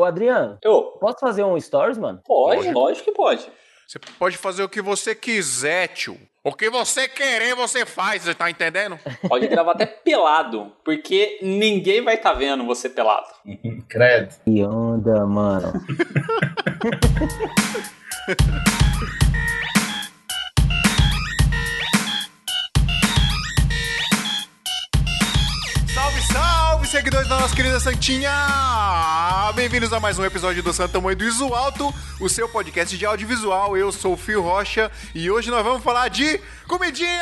[0.00, 2.22] Ô, Adriano, Eu, posso fazer um stories, mano?
[2.26, 2.72] pode, Pode.
[2.72, 3.46] lógico que pode.
[3.86, 6.16] Você pode fazer o que você quiser, tio.
[6.42, 8.98] O que você querer, você faz, você tá entendendo?
[9.28, 13.26] Pode gravar até pelado, porque ninguém vai estar vendo você pelado.
[13.90, 14.34] Credo.
[14.42, 15.70] Que onda, mano.
[26.90, 28.32] seguidores da nossa querida Santinha!
[29.54, 33.06] Bem-vindos a mais um episódio do Santo Tamanho do Iso Alto, o seu podcast de
[33.06, 33.76] audiovisual.
[33.76, 37.20] Eu sou o Fio Rocha e hoje nós vamos falar de comidinha!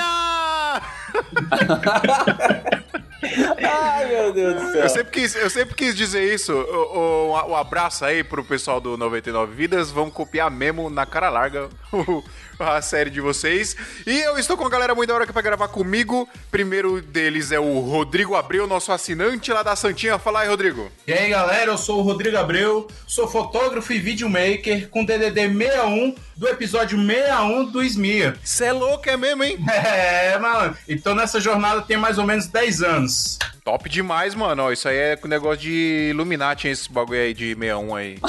[3.63, 4.89] Ai, meu Deus do Eu céu.
[4.89, 6.53] sempre quis, eu sempre quis dizer isso.
[6.53, 9.91] O, o, o abraço aí pro pessoal do 99 Vidas.
[9.91, 12.23] Vamos copiar mesmo na cara larga o-
[12.59, 13.77] a série de vocês.
[14.07, 16.29] E eu estou com a galera muito da hora aqui pra gravar comigo.
[16.51, 20.19] Primeiro deles é o Rodrigo Abreu, nosso assinante lá da Santinha.
[20.19, 20.91] Fala aí, Rodrigo.
[21.07, 26.15] E aí, galera, eu sou o Rodrigo Abreu, sou fotógrafo e videomaker com DDD 61
[26.37, 28.37] do episódio 61 do Smir.
[28.45, 29.59] Cê é louco, é mesmo, hein?
[29.89, 30.77] É, mano.
[30.89, 33.39] Então nessa jornada tem mais ou menos 10 anos.
[33.65, 34.65] Top demais, mano.
[34.65, 38.19] Ó, isso aí é com negócio de Illuminati, hein, esse bagulho aí de 61 aí.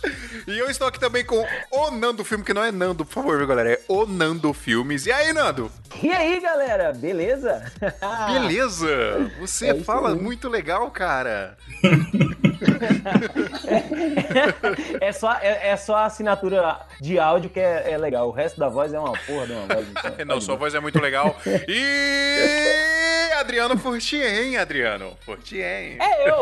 [0.47, 3.37] E eu estou aqui também com o Nando Filme, que não é Nando, por favor,
[3.37, 3.71] viu, galera?
[3.73, 5.05] É o Nando Filmes.
[5.05, 5.71] E aí, Nando?
[6.01, 7.71] E aí, galera, beleza?
[8.31, 9.31] Beleza!
[9.39, 11.57] Você É fala muito legal, cara.
[15.01, 18.27] é, só, é, é só a assinatura de áudio que é, é legal.
[18.27, 19.87] O resto da voz é uma porra de uma voz.
[19.89, 21.35] Então, Não, tá sua voz é muito legal.
[21.67, 25.17] E Adriano Fortien, Adriano.
[25.25, 25.97] Fortien.
[25.97, 26.09] boa.
[26.09, 26.41] É eu!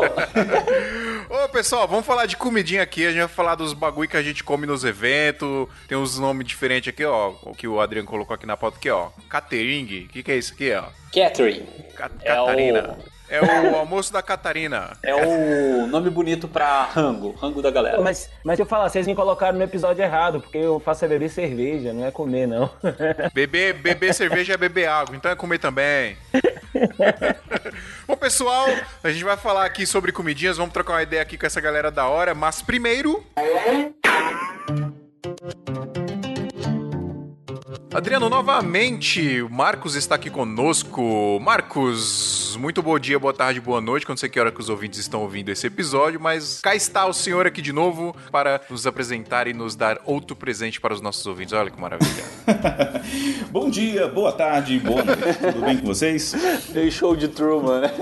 [1.44, 3.06] Ô, pessoal, vamos falar de comidinha aqui.
[3.06, 5.68] A gente vai falar dos bagulho que a gente come nos eventos.
[5.88, 7.34] Tem uns nomes diferentes aqui, ó.
[7.42, 9.08] O que o Adriano colocou aqui na pauta aqui, ó.
[9.28, 10.04] Catering.
[10.04, 10.84] O que, que é isso aqui, ó?
[11.14, 11.66] Catherine.
[11.96, 12.96] Ca- É Catarina.
[12.98, 14.96] o- É o almoço da Catarina.
[15.04, 18.00] É o nome bonito pra rango, rango da galera.
[18.00, 21.30] Mas, mas eu falo, vocês me colocaram no episódio errado, porque eu faço é beber
[21.30, 22.68] cerveja, não é comer, não.
[23.32, 26.16] Beber, beber cerveja é beber água, então é comer também.
[28.06, 28.66] Bom, pessoal,
[29.02, 31.90] a gente vai falar aqui sobre comidinhas, vamos trocar uma ideia aqui com essa galera
[31.90, 33.24] da hora, mas primeiro.
[37.92, 41.40] Adriano, novamente, o Marcos está aqui conosco.
[41.42, 44.08] Marcos, muito bom dia, boa tarde, boa noite.
[44.08, 47.12] Não sei que hora que os ouvintes estão ouvindo esse episódio, mas cá está o
[47.12, 51.26] senhor aqui de novo para nos apresentar e nos dar outro presente para os nossos
[51.26, 51.52] ouvintes.
[51.52, 52.22] Olha que maravilha.
[53.50, 55.38] Bom dia, boa tarde, boa noite.
[55.40, 56.32] Tudo bem com vocês?
[56.72, 57.90] Meio show de Truman, né?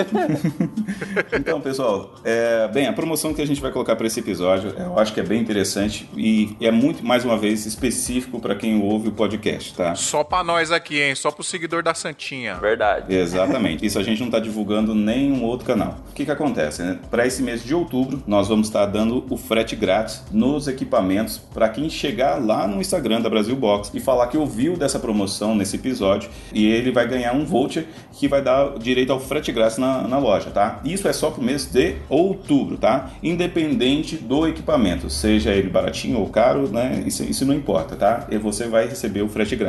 [1.32, 4.98] Então, pessoal, é, bem, a promoção que a gente vai colocar para esse episódio, eu
[4.98, 9.08] acho que é bem interessante e é muito, mais uma vez, específico para quem ouve
[9.08, 9.94] o podcast, tá?
[9.94, 11.14] Só pra nós aqui, hein?
[11.14, 12.56] Só pro seguidor da Santinha.
[12.56, 13.14] Verdade.
[13.14, 13.86] Exatamente.
[13.86, 15.98] Isso a gente não está divulgando em nenhum outro canal.
[16.10, 16.98] O que que acontece, né?
[17.08, 21.68] Para esse mês de outubro, nós vamos estar dando o frete grátis nos equipamentos para
[21.68, 25.76] quem chegar lá no Instagram da Brasil Box e falar que ouviu dessa promoção nesse
[25.76, 30.08] episódio e ele vai ganhar um voucher que vai dar direito ao frete grátis na,
[30.08, 30.80] na loja, tá?
[30.84, 33.10] Isso é só pro mês de outubro, tá?
[33.22, 37.04] Independente do equipamento, seja ele baratinho ou caro, né?
[37.06, 38.26] Isso, isso não importa, tá?
[38.30, 39.67] E você vai receber o frete grátis,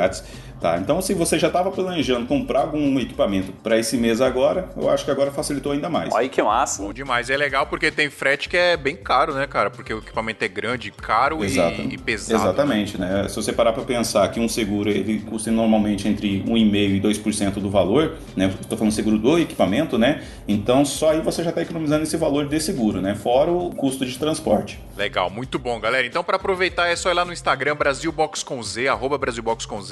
[0.60, 0.78] tá?
[0.78, 5.06] Então, se você já estava planejando comprar algum equipamento para esse mês agora, eu acho
[5.06, 6.14] que agora facilitou ainda mais.
[6.14, 6.84] Olha que massa.
[6.84, 7.30] Bom demais.
[7.30, 9.70] É legal porque tem frete que é bem caro, né, cara?
[9.70, 11.82] Porque o equipamento é grande, caro e, Exato.
[11.82, 12.44] e pesado.
[12.44, 13.28] Exatamente, né?
[13.28, 17.54] Se você parar para pensar que um seguro ele custa normalmente entre 1,5% e 2%
[17.56, 18.54] do valor, né?
[18.60, 20.24] Estou falando seguro do equipamento, né?
[20.48, 23.16] Então só aí você já está economizando esse valor de seguro, né?
[23.16, 24.80] Fora o custo de transporte.
[25.00, 26.06] Legal, muito bom, galera.
[26.06, 29.82] Então, pra aproveitar, é só ir lá no Instagram, Brasilbox com Z, arroba Brasilbox com
[29.82, 29.89] Z.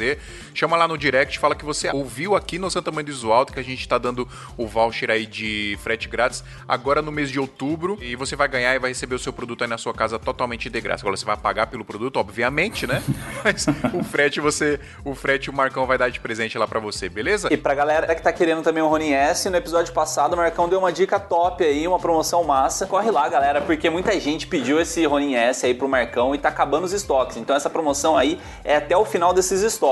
[0.53, 3.53] Chama lá no direct, fala que você ouviu aqui no Santa Mãe do Iso Alto,
[3.53, 4.27] que a gente tá dando
[4.57, 7.97] o voucher aí de frete grátis agora no mês de outubro.
[8.01, 10.69] E você vai ganhar e vai receber o seu produto aí na sua casa totalmente
[10.69, 11.03] de graça.
[11.03, 13.01] Agora você vai pagar pelo produto, obviamente, né?
[13.43, 17.09] Mas o frete você, o frete o Marcão vai dar de presente lá pra você,
[17.09, 17.49] beleza?
[17.51, 20.67] E pra galera que tá querendo também o Rony S, no episódio passado o Marcão
[20.69, 22.85] deu uma dica top aí, uma promoção massa.
[22.85, 26.49] Corre lá, galera, porque muita gente pediu esse Rony S aí pro Marcão e tá
[26.49, 27.37] acabando os estoques.
[27.37, 29.86] Então essa promoção aí é até o final desses estoques.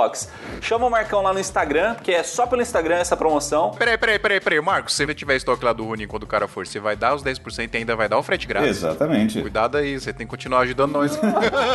[0.62, 3.72] Chama o Marcão lá no Instagram, porque é só pelo Instagram essa promoção.
[3.72, 6.48] Peraí, peraí, peraí, peraí, Marcos, se você tiver estoque lá do Ronin quando o cara
[6.48, 8.78] for, você vai dar os 10% e ainda vai dar o frete grátis.
[8.78, 9.42] Exatamente.
[9.42, 11.20] Cuidado aí, você tem que continuar ajudando nós.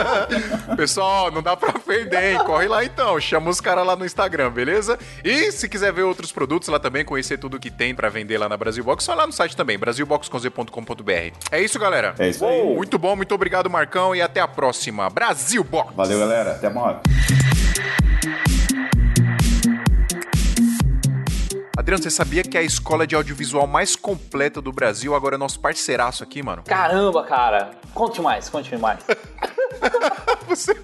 [0.77, 2.39] Pessoal, não dá pra perder, hein?
[2.45, 4.99] Corre lá então, chama os caras lá no Instagram, beleza?
[5.25, 8.49] E se quiser ver outros produtos lá também, conhecer tudo que tem pra vender lá
[8.49, 11.13] na Brasil Box, só lá no site também, brasilboxconz.com.br.
[11.51, 12.15] É isso, galera.
[12.19, 12.63] É isso aí.
[12.75, 15.09] Muito bom, muito obrigado, Marcão, e até a próxima.
[15.09, 15.95] Brasil Box!
[15.95, 16.53] Valeu, galera.
[16.53, 17.01] Até hora.
[21.77, 25.59] Adriano, você sabia que a escola de audiovisual mais completa do Brasil agora é nosso
[25.59, 26.63] parceiraço aqui, mano?
[26.63, 27.71] Caramba, cara.
[27.95, 29.01] Conte mais, conte mais.
[30.47, 30.77] Você...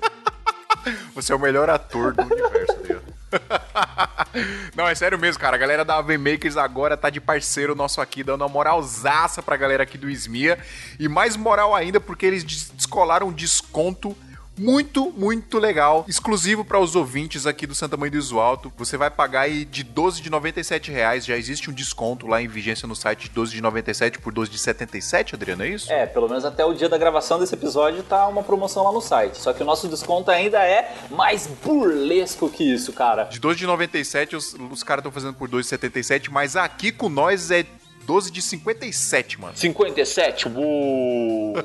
[1.15, 3.03] Você é o melhor ator do universo, Adriano.
[4.75, 5.57] Não, é sério mesmo, cara.
[5.57, 9.57] A galera da AV Makers agora tá de parceiro nosso aqui, dando uma moralzaça pra
[9.57, 10.59] galera aqui do Esmia.
[10.99, 14.17] E mais moral ainda porque eles descolaram desconto
[14.59, 18.73] muito, muito legal, exclusivo para os ouvintes aqui do Santa Mãe do Iso Alto.
[18.77, 22.49] Você vai pagar aí de 12 de 97 reais, já existe um desconto lá em
[22.49, 25.93] vigência no site de 12 de 97 por 12 de 77, Adriano, é isso?
[25.93, 29.01] É, pelo menos até o dia da gravação desse episódio tá uma promoção lá no
[29.01, 29.39] site.
[29.39, 33.25] Só que o nosso desconto ainda é mais burlesco que isso, cara.
[33.25, 36.93] De 12 de 97 os, os caras estão fazendo por 12 de 77, mas aqui
[36.93, 37.65] com nós é
[38.07, 39.57] 12 de 57, mano.
[39.57, 40.49] 57?
[40.49, 41.57] Uou.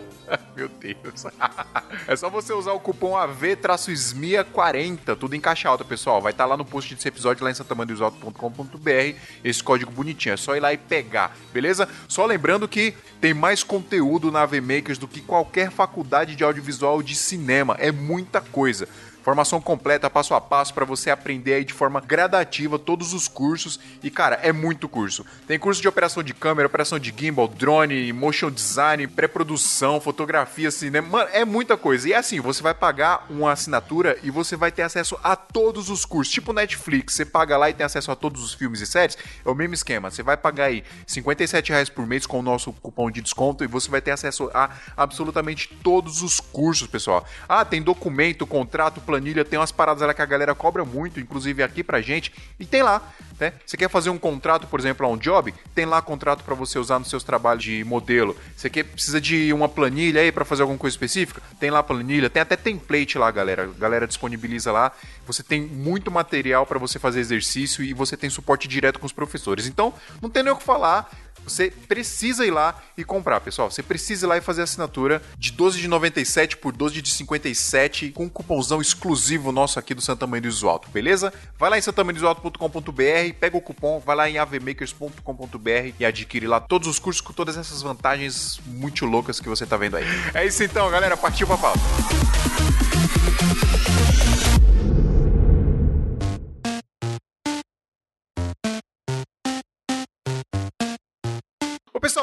[0.56, 1.26] Meu Deus.
[2.08, 6.20] é só você usar o cupom AV-SMIA40, tudo em caixa alta, pessoal.
[6.22, 10.34] Vai estar tá lá no post desse episódio, lá em santamandeosalto.com.br, esse código bonitinho.
[10.34, 11.88] É só ir lá e pegar, beleza?
[12.08, 17.04] Só lembrando que tem mais conteúdo na AV Makers do que qualquer faculdade de audiovisual
[17.04, 17.76] de cinema.
[17.80, 18.88] É muita coisa.
[19.24, 23.80] Formação completa, passo a passo, para você aprender aí de forma gradativa todos os cursos.
[24.02, 25.26] E, cara, é muito curso.
[25.48, 31.08] Tem curso de operação de câmera, operação de gimbal, drone, motion design, pré-produção, fotografia, cinema.
[31.08, 32.10] Mano, é muita coisa.
[32.10, 35.90] E é assim, você vai pagar uma assinatura e você vai ter acesso a todos
[35.90, 36.34] os cursos.
[36.34, 39.18] Tipo Netflix, você paga lá e tem acesso a todos os filmes e séries.
[39.46, 40.10] É o mesmo esquema.
[40.10, 43.68] Você vai pagar aí 57 reais por mês com o nosso cupom de desconto e
[43.68, 47.26] você vai ter acesso a absolutamente todos os cursos, pessoal.
[47.48, 51.62] Ah, tem documento, contrato, planilha, tem umas paradas lá que a galera cobra muito, inclusive
[51.62, 53.02] aqui pra gente, e tem lá,
[53.38, 53.52] né?
[53.66, 55.54] Você quer fazer um contrato, por exemplo, um job?
[55.76, 58.38] Tem lá contrato para você usar nos seus trabalhos de modelo.
[58.56, 61.42] Você quer precisa de uma planilha aí para fazer alguma coisa específica?
[61.60, 63.64] Tem lá planilha, tem até template lá, galera.
[63.64, 64.94] A galera disponibiliza lá.
[65.28, 69.12] Você tem muito material para você fazer exercício e você tem suporte direto com os
[69.12, 69.68] professores.
[69.68, 71.10] Então, não tem nem o que falar.
[71.44, 73.70] Você precisa ir lá e comprar, pessoal.
[73.70, 77.10] Você precisa ir lá e fazer a assinatura de 12 de 97 por 12 de
[77.10, 81.34] 57 com um cupomzão exclusivo nosso aqui do Santa Mãe do Iso Alto, beleza?
[81.58, 86.88] Vai lá em santamanhodosalto.com.br, pega o cupom, vai lá em avmakers.com.br e adquire lá todos
[86.88, 90.06] os cursos com todas essas vantagens muito loucas que você tá vendo aí.
[90.34, 91.18] É isso então, galera.
[91.18, 91.80] Partiu pra pauta.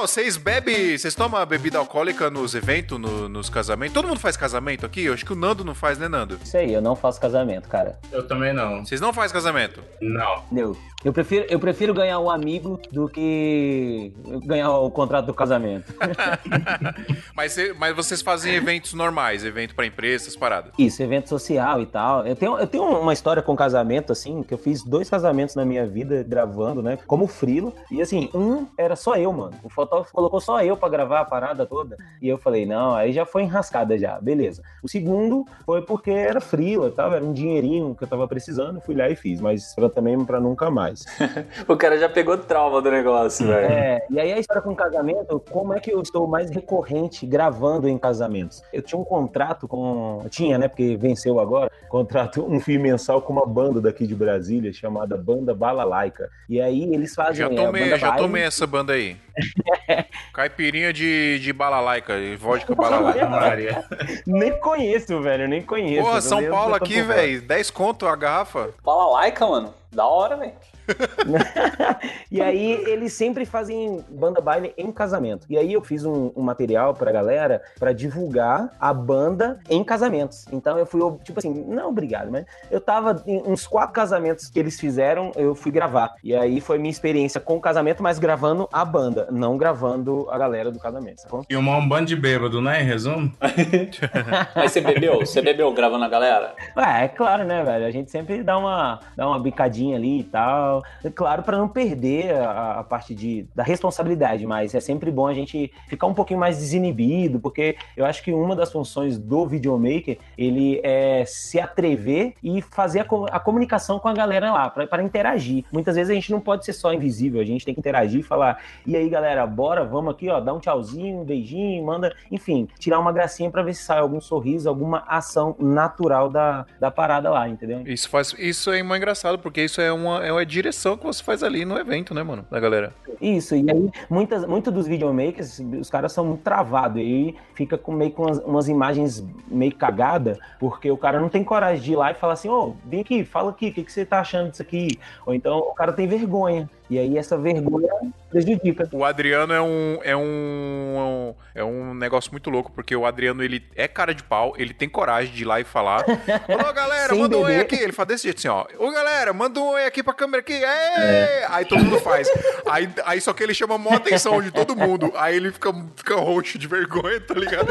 [0.09, 3.93] Vocês bebem, vocês tomam bebida alcoólica nos eventos, no, nos casamentos?
[3.93, 5.05] Todo mundo faz casamento aqui?
[5.05, 6.39] Eu acho que o Nando não faz, né, Nando?
[6.43, 7.99] Isso aí, eu não faço casamento, cara.
[8.11, 8.85] Eu também não.
[8.85, 9.83] Vocês não fazem casamento?
[10.01, 10.45] Não.
[10.51, 10.75] Eu,
[11.05, 14.15] eu, prefiro, eu prefiro ganhar um amigo do que
[14.47, 15.93] ganhar o contrato do casamento.
[17.37, 20.73] mas, mas vocês fazem eventos normais, evento para empresas, paradas?
[20.79, 22.27] Isso, evento social e tal.
[22.27, 25.67] Eu tenho, eu tenho uma história com casamento, assim, que eu fiz dois casamentos na
[25.67, 27.75] minha vida gravando, né, como frilo.
[27.91, 29.53] E assim, um era só eu, mano.
[29.63, 31.97] O fotógrafo colocou só eu para gravar a parada toda.
[32.21, 34.63] E eu falei, não, aí já foi enrascada já, beleza.
[34.83, 38.95] O segundo foi porque era frila, tava, era um dinheirinho que eu tava precisando, fui
[38.95, 41.05] lá e fiz, mas era também para nunca mais.
[41.67, 43.67] o cara já pegou trauma do negócio, velho.
[43.67, 47.89] É, e aí a história com casamento, como é que eu estou mais recorrente gravando
[47.89, 48.63] em casamentos?
[48.73, 53.33] Eu tinha um contrato com, tinha, né, porque venceu agora, contrato um fim mensal com
[53.33, 56.31] uma banda daqui de Brasília chamada Banda Balalaica.
[56.49, 59.17] E aí eles fazem Já tomei, já tomei essa banda aí.
[60.33, 63.85] Caipirinha de, de balalaica, vodka balalaica.
[64.27, 66.03] nem conheço, velho, nem conheço.
[66.03, 68.71] Porra, São Paulo aqui, velho, 10 conto a garrafa.
[68.85, 70.53] Balalaica, mano, da hora, velho.
[72.31, 75.47] e aí eles sempre fazem banda baile em casamento.
[75.49, 80.47] E aí eu fiz um, um material pra galera para divulgar a banda em casamentos.
[80.53, 84.59] Então eu fui, tipo assim, não, obrigado, mas eu tava em uns quatro casamentos que
[84.59, 86.15] eles fizeram, eu fui gravar.
[86.23, 90.39] E aí foi minha experiência com o casamento, mas gravando a banda, não gravando a
[90.39, 91.45] galera do casamento, sacou?
[91.49, 92.83] E uma, um bando de bêbado, né?
[92.83, 93.33] Em resumo.
[94.55, 95.21] Mas você bebeu?
[95.21, 96.55] Você bebeu gravando a galera?
[96.77, 97.87] É, é claro, né, velho?
[97.87, 100.78] A gente sempre dá uma, dá uma bicadinha ali e tal.
[101.15, 105.35] Claro, para não perder a, a, parte de, da responsabilidade, mas é sempre bom a
[105.35, 110.19] gente ficar um pouquinho mais desinibido, porque eu acho que uma das funções do videomaker,
[110.37, 115.65] ele é se atrever e fazer a, a comunicação com a galera lá, para interagir.
[115.73, 118.23] Muitas vezes a gente não pode ser só invisível, a gente tem que interagir e
[118.23, 122.69] falar, e aí galera, bora, vamos aqui, ó, dá um tchauzinho, um beijinho, manda, enfim,
[122.79, 127.31] tirar uma gracinha para ver se sai algum sorriso, alguma ação natural da, da parada
[127.31, 127.83] lá, entendeu?
[127.87, 131.43] Isso faz, isso é engraçado, porque isso é uma, é uma direção que você faz
[131.43, 132.47] ali no evento, né, mano?
[132.51, 132.93] Da galera.
[133.21, 137.93] Isso, e aí muitas, muitos dos videomakers, os caras são muito travados, e fica com
[137.93, 141.97] meio com umas, umas imagens meio cagada, porque o cara não tem coragem de ir
[141.97, 144.21] lá e falar assim, ô, oh, vem aqui, fala aqui, o que, que você tá
[144.21, 144.99] achando disso aqui?
[145.27, 146.69] Ou então o cara tem vergonha.
[146.91, 147.89] E aí essa vergonha
[148.31, 148.89] prejudica.
[148.93, 153.63] O Adriano é um, é um é um negócio muito louco, porque o Adriano ele
[153.75, 156.05] é cara de pau, ele tem coragem de ir lá e falar:
[156.49, 157.77] Ô galera, manda um oi aqui.
[157.77, 158.65] Ele fala desse jeito assim, ó.
[158.79, 160.53] Ô galera, manda um oi aqui pra câmera aqui.
[160.53, 161.47] É.
[161.51, 162.29] Aí todo mundo faz.
[162.67, 165.13] aí, aí só que ele chama a atenção de todo mundo.
[165.17, 167.69] Aí ele fica, fica roxo de vergonha, tá ligado?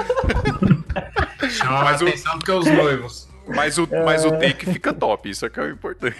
[1.49, 2.39] Chama Mas a atenção o...
[2.39, 3.27] do que os noivos.
[3.47, 6.17] Mas o, mas o take fica top, isso é que é o importante.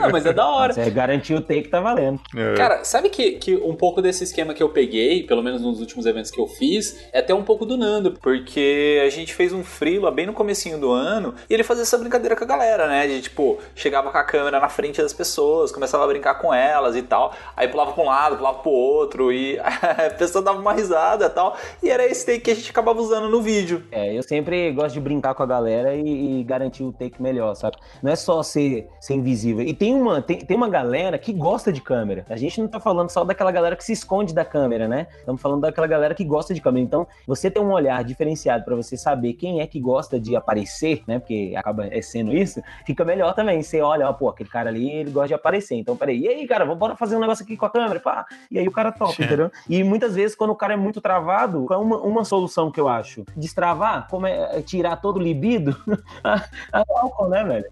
[0.00, 0.72] Ah, mas é da hora.
[0.72, 2.20] Você garantir o take tá valendo.
[2.34, 2.54] É.
[2.54, 6.06] Cara, sabe que, que um pouco desse esquema que eu peguei, pelo menos nos últimos
[6.06, 9.62] eventos que eu fiz, é até um pouco do Nando, porque a gente fez um
[9.62, 13.06] freela bem no comecinho do ano e ele fazia essa brincadeira com a galera, né?
[13.06, 16.96] De tipo, chegava com a câmera na frente das pessoas, começava a brincar com elas
[16.96, 20.72] e tal, aí pulava pra um lado, pulava pro outro e a pessoa dava uma
[20.72, 23.84] risada e tal, e era esse take que a gente acabava usando no vídeo.
[23.90, 27.54] É, eu sempre gosto de brincar com a galera e, e garantir o take melhor,
[27.54, 27.76] sabe?
[28.02, 29.64] Não é só ser, ser invisível.
[29.64, 32.24] E tem uma, tem, tem uma galera que gosta de câmera.
[32.28, 35.06] A gente não tá falando só daquela galera que se esconde da câmera, né?
[35.18, 36.84] Estamos falando daquela galera que gosta de câmera.
[36.84, 41.02] Então, você tem um olhar diferenciado para você saber quem é que gosta de aparecer,
[41.06, 41.18] né?
[41.18, 43.62] Porque acaba sendo isso, fica melhor também.
[43.62, 45.76] Você olha, ó, pô, aquele cara ali, ele gosta de aparecer.
[45.76, 48.26] Então, peraí, e aí, cara, vamos bora fazer um negócio aqui com a câmera, pá.
[48.50, 49.50] E aí o cara topa, entendeu?
[49.68, 52.88] E muitas vezes, quando o cara é muito travado, é uma, uma solução que eu
[52.88, 53.24] acho.
[53.36, 55.76] Destravar, como é, é tirar todo o libido,
[56.72, 57.64] álcool, né, velho?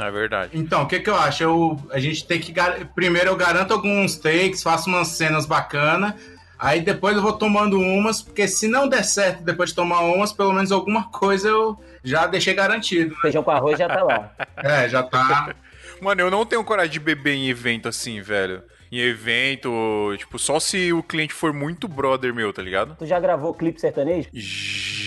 [0.00, 0.50] É verdade.
[0.54, 1.42] Então, o que, que eu acho?
[1.42, 2.52] Eu, a gente tem que.
[2.94, 6.14] Primeiro eu garanto alguns takes, faço umas cenas bacanas.
[6.58, 10.30] Aí depois eu vou tomando umas, porque se não der certo depois de tomar umas,
[10.30, 13.14] pelo menos alguma coisa eu já deixei garantido.
[13.16, 14.30] Feijão com arroz já tá lá.
[14.58, 15.54] é, já tá.
[16.02, 19.70] Mano, eu não tenho coragem de beber em evento assim, velho em evento,
[20.18, 22.96] tipo, só se o cliente for muito brother meu, tá ligado?
[22.96, 24.28] Tu já gravou clipe sertanejo?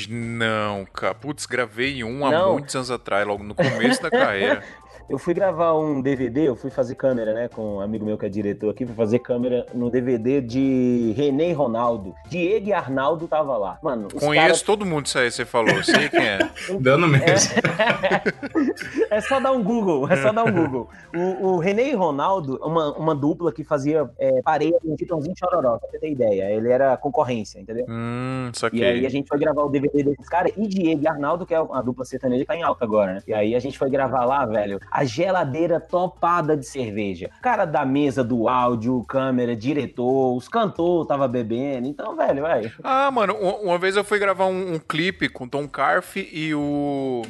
[0.10, 1.14] Não, cara.
[1.14, 4.64] Putz, gravei um há muitos anos atrás, logo no começo da carreira.
[5.10, 8.26] Eu fui gravar um DVD, eu fui fazer câmera, né, com um amigo meu que
[8.26, 12.16] é diretor aqui, fui fazer câmera no DVD de René e Ronaldo.
[12.30, 13.78] Diego e Arnaldo tava lá.
[13.84, 14.66] Mano, Conheço cara...
[14.66, 16.40] todo mundo isso aí, você falou, sei quem é.
[16.80, 17.54] Dando mesmo.
[19.10, 19.12] É...
[19.18, 19.22] é...
[19.22, 20.90] só dar um Google, é só dar um Google.
[21.14, 25.78] O, o René e Ronaldo, uma, uma dupla que fazia é, pareia no Titãozinho Chororó,
[25.78, 26.52] pra você ter ideia.
[26.52, 27.86] Ele era concorrência, entendeu?
[27.90, 28.80] Hum, saquei.
[28.80, 31.54] E aí a gente foi gravar o DVD desses caras, e Diego e Arnaldo, que
[31.54, 33.24] é a dupla sertaneja, que tá em alta agora, né?
[33.28, 37.32] E aí a gente foi gravar lá, velho a geladeira topada de cerveja.
[37.42, 41.88] Cara da mesa do áudio, câmera, diretor, os cantores tava bebendo.
[41.88, 42.72] Então, velho, vai.
[42.84, 47.24] Ah, mano, uma vez eu fui gravar um, um clipe com Tom Carf e o.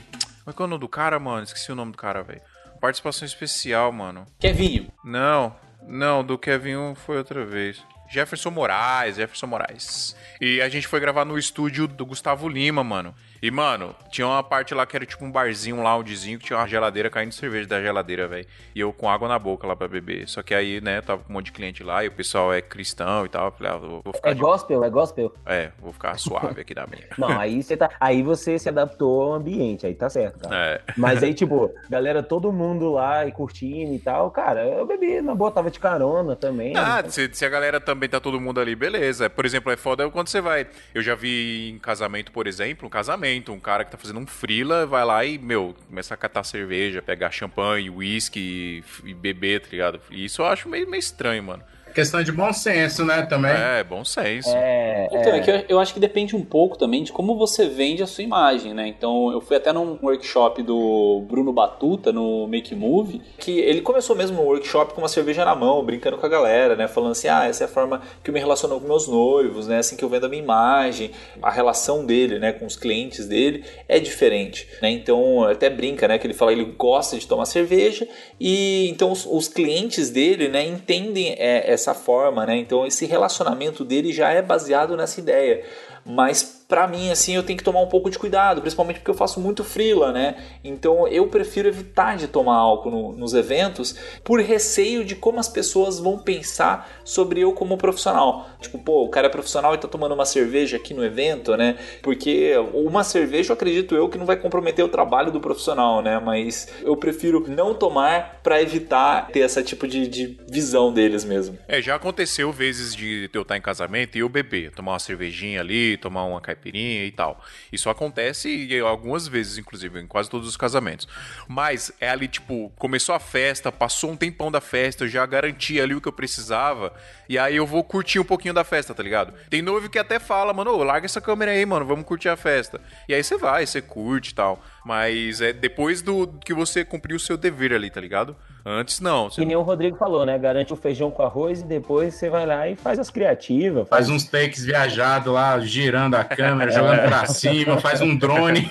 [0.43, 1.43] Como é que é o nome do cara, mano?
[1.43, 2.41] Esqueci o nome do cara, velho.
[2.82, 4.25] Participação especial, mano.
[4.38, 4.88] Kevinho.
[5.01, 5.55] Não,
[5.88, 7.82] não, do Kevinho foi outra vez.
[8.10, 10.15] Jefferson Moraes, Jefferson Moraes.
[10.41, 13.15] E a gente foi gravar no estúdio do Gustavo Lima, mano.
[13.43, 16.57] E, mano, tinha uma parte lá que era tipo um barzinho, um loungezinho, que tinha
[16.57, 18.47] uma geladeira caindo cerveja da geladeira, velho.
[18.73, 20.29] E eu com água na boca lá pra beber.
[20.29, 22.62] Só que aí, né, tava com um monte de cliente lá e o pessoal é
[22.62, 23.47] cristão e tal.
[23.47, 24.29] Eu falei, ah, vou, ficar.
[24.29, 24.39] É de...
[24.39, 25.33] gospel, é gospel?
[25.45, 27.03] É, vou ficar suave aqui da minha.
[27.17, 27.89] Não, aí você tá.
[28.00, 30.55] Aí você se adaptou ao ambiente, aí tá certo, cara.
[30.55, 30.81] É.
[30.95, 35.35] Mas aí, tipo, galera, todo mundo lá e curtindo e tal, cara, eu bebi na
[35.35, 36.77] boa, tava de carona também.
[36.77, 37.09] Ah, né?
[37.09, 39.29] se, se a galera também tá todo mundo ali, beleza.
[39.29, 40.65] Por exemplo, é foda quando você vai.
[40.95, 44.27] Eu já vi em casamento, por exemplo, um casamento um cara que tá fazendo um
[44.27, 49.67] frila vai lá e, meu, começa a catar cerveja, pegar champanhe, whisky e beber, tá
[49.71, 49.99] ligado?
[50.11, 51.63] Isso eu acho meio, meio estranho, mano.
[51.93, 53.51] Questão de bom senso, né, também.
[53.51, 54.50] É, bom senso.
[54.55, 55.38] É, então, é.
[55.38, 58.07] é que eu, eu, acho que depende um pouco também de como você vende a
[58.07, 58.88] sua imagem, né?
[58.88, 64.15] Então, eu fui até num workshop do Bruno Batuta, no Make Move, que ele começou
[64.15, 66.88] mesmo no workshop com uma cerveja na mão, brincando com a galera, né?
[66.88, 69.79] Falando assim, ah, essa é a forma que eu me relaciono com meus noivos, né?
[69.79, 73.63] Assim que eu vendo a minha imagem, a relação dele, né, com os clientes dele
[73.88, 74.89] é diferente, né?
[74.89, 78.07] Então, até brinca, né, que ele fala ele gosta de tomar cerveja
[78.39, 82.55] e então os, os clientes dele, né, entendem é, essa forma, né?
[82.55, 85.65] Então esse relacionamento dele já é baseado nessa ideia.
[86.05, 89.15] Mas para mim, assim, eu tenho que tomar um pouco de cuidado, principalmente porque eu
[89.15, 90.36] faço muito frila, né?
[90.63, 95.48] Então eu prefiro evitar de tomar álcool no, nos eventos por receio de como as
[95.48, 98.50] pessoas vão pensar sobre eu como profissional.
[98.60, 101.77] Tipo, pô, o cara é profissional e tá tomando uma cerveja aqui no evento, né?
[102.01, 106.20] Porque uma cerveja, eu acredito eu, que não vai comprometer o trabalho do profissional, né?
[106.20, 111.58] Mas eu prefiro não tomar para evitar ter esse tipo de, de visão deles mesmo.
[111.67, 115.60] É, já aconteceu vezes de eu estar em casamento e eu beber, tomar uma cervejinha
[115.60, 117.43] ali, tomar uma caipirinha e tal.
[117.72, 121.07] Isso acontece algumas vezes, inclusive, em quase todos os casamentos.
[121.48, 125.79] Mas é ali, tipo, começou a festa, passou um tempão da festa, eu já garanti
[125.79, 126.93] ali o que eu precisava,
[127.27, 129.33] e aí eu vou curtir um pouquinho da festa, tá ligado?
[129.50, 132.81] Tem noivo que até fala, mano, larga essa câmera aí, mano, vamos curtir a festa.
[133.07, 134.63] E aí você vai, você curte e tal.
[134.86, 138.36] Mas é depois do que você cumpriu o seu dever ali, tá ligado?
[138.65, 139.29] Antes não.
[139.29, 140.38] Que nem o Rodrigo falou, né?
[140.38, 143.88] Garante o feijão com arroz e depois você vai lá e faz as criativas.
[143.89, 148.70] Faz, faz uns takes viajados lá, girando a câmera, jogando pra cima, faz um drone.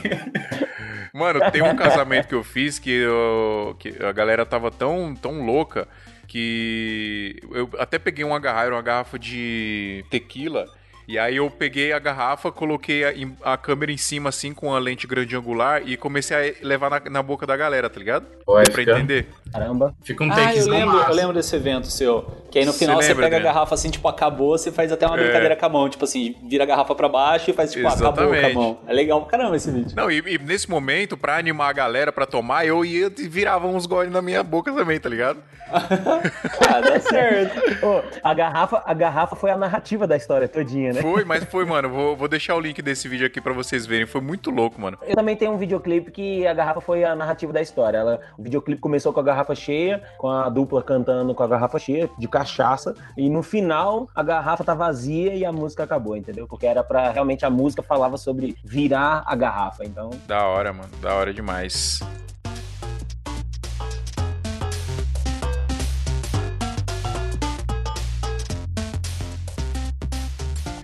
[1.12, 5.44] Mano, tem um casamento que eu fiz que, eu, que a galera tava tão, tão
[5.44, 5.86] louca
[6.26, 10.66] que eu até peguei uma garrafa, uma garrafa de tequila
[11.12, 14.78] e aí eu peguei a garrafa, coloquei a, a, câmera em cima, assim, com a
[14.78, 18.24] lente grande angular e comecei a levar na, na boca da galera, tá ligado?
[18.46, 19.26] Pode pra entender.
[19.52, 19.94] Caramba.
[20.02, 22.22] Fica um ah, eu lembro, eu lembro desse evento seu.
[22.50, 23.42] Que aí no final você, você pega né?
[23.42, 25.22] a garrafa assim, tipo, acabou, você faz até uma é.
[25.22, 25.86] brincadeira com a mão.
[25.90, 28.38] Tipo assim, vira a garrafa pra baixo e faz tipo, Exatamente.
[28.38, 28.78] acabou com a mão.
[28.86, 29.94] É legal pra caramba esse vídeo.
[29.94, 33.66] Não, e, e, nesse momento, pra animar a galera pra tomar, eu ia e virava
[33.66, 35.42] uns goles na minha boca também, tá ligado?
[35.72, 37.60] ah, dá certo.
[37.82, 41.01] oh, a, garrafa, a garrafa foi a narrativa da história todinha, né?
[41.02, 41.90] Foi, mas foi, mano.
[41.90, 44.06] Vou, vou deixar o link desse vídeo aqui pra vocês verem.
[44.06, 44.96] Foi muito louco, mano.
[45.02, 47.98] Eu também tenho um videoclipe que a garrafa foi a narrativa da história.
[47.98, 51.76] Ela, o videoclipe começou com a garrafa cheia, com a dupla cantando com a garrafa
[51.80, 52.94] cheia, de cachaça.
[53.16, 56.46] E no final, a garrafa tá vazia e a música acabou, entendeu?
[56.46, 59.84] Porque era pra realmente a música falava sobre virar a garrafa.
[59.84, 60.10] Então.
[60.28, 60.90] Da hora, mano.
[61.00, 62.00] Da hora demais.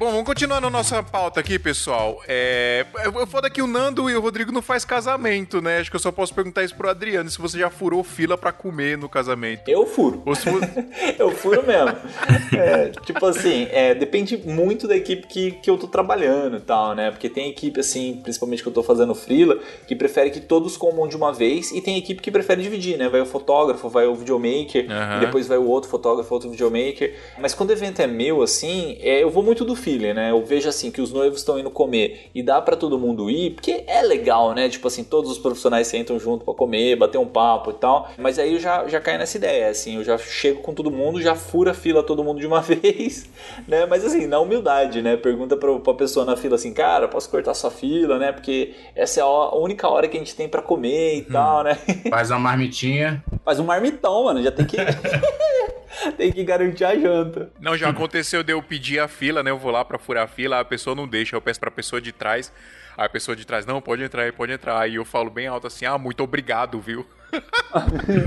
[0.08, 2.22] Bom, vamos continuar na nossa pauta aqui, pessoal.
[2.26, 5.80] É, eu foda que o Nando e o Rodrigo não faz casamento, né?
[5.80, 8.50] Acho que eu só posso perguntar isso pro Adriano, se você já furou fila para
[8.50, 9.68] comer no casamento.
[9.68, 10.22] Eu furo.
[11.18, 11.94] eu furo mesmo.
[12.58, 16.94] É, tipo assim, é, depende muito da equipe que, que eu tô trabalhando e tal,
[16.94, 17.10] né?
[17.10, 21.06] Porque tem equipe, assim, principalmente que eu tô fazendo frila, que prefere que todos comam
[21.06, 23.10] de uma vez e tem equipe que prefere dividir, né?
[23.10, 25.16] Vai o fotógrafo, vai o videomaker, uhum.
[25.18, 27.14] e depois vai o outro fotógrafo, outro videomaker.
[27.38, 30.30] Mas quando o evento é meu, assim, é, eu vou muito do né?
[30.30, 33.54] Eu vejo assim que os noivos estão indo comer e dá para todo mundo ir,
[33.54, 34.68] porque é legal, né?
[34.68, 38.10] Tipo assim, todos os profissionais sentam junto para comer, bater um papo e tal.
[38.16, 41.20] Mas aí eu já, já caio nessa ideia, assim, eu já chego com todo mundo,
[41.20, 43.28] já fura a fila todo mundo de uma vez,
[43.66, 43.86] né?
[43.86, 45.16] Mas assim, na humildade, né?
[45.16, 48.32] Pergunta pra, pra pessoa na fila assim, cara, posso cortar sua fila, né?
[48.32, 51.32] Porque essa é a única hora que a gente tem para comer e hum.
[51.32, 51.74] tal, né?
[52.08, 53.22] Faz uma marmitinha.
[53.44, 54.76] Faz um marmitão, mano, já tem que.
[56.16, 57.50] tem que garantir a janta.
[57.60, 59.50] Não, já aconteceu de eu pedir a fila, né?
[59.50, 62.00] Eu vou lá pra furar a fila, a pessoa não deixa, eu peço pra pessoa
[62.00, 62.52] de trás.
[62.96, 64.80] Aí a pessoa de trás, não, pode entrar aí, pode entrar.
[64.80, 67.06] Aí eu falo bem alto assim, ah, muito obrigado, viu?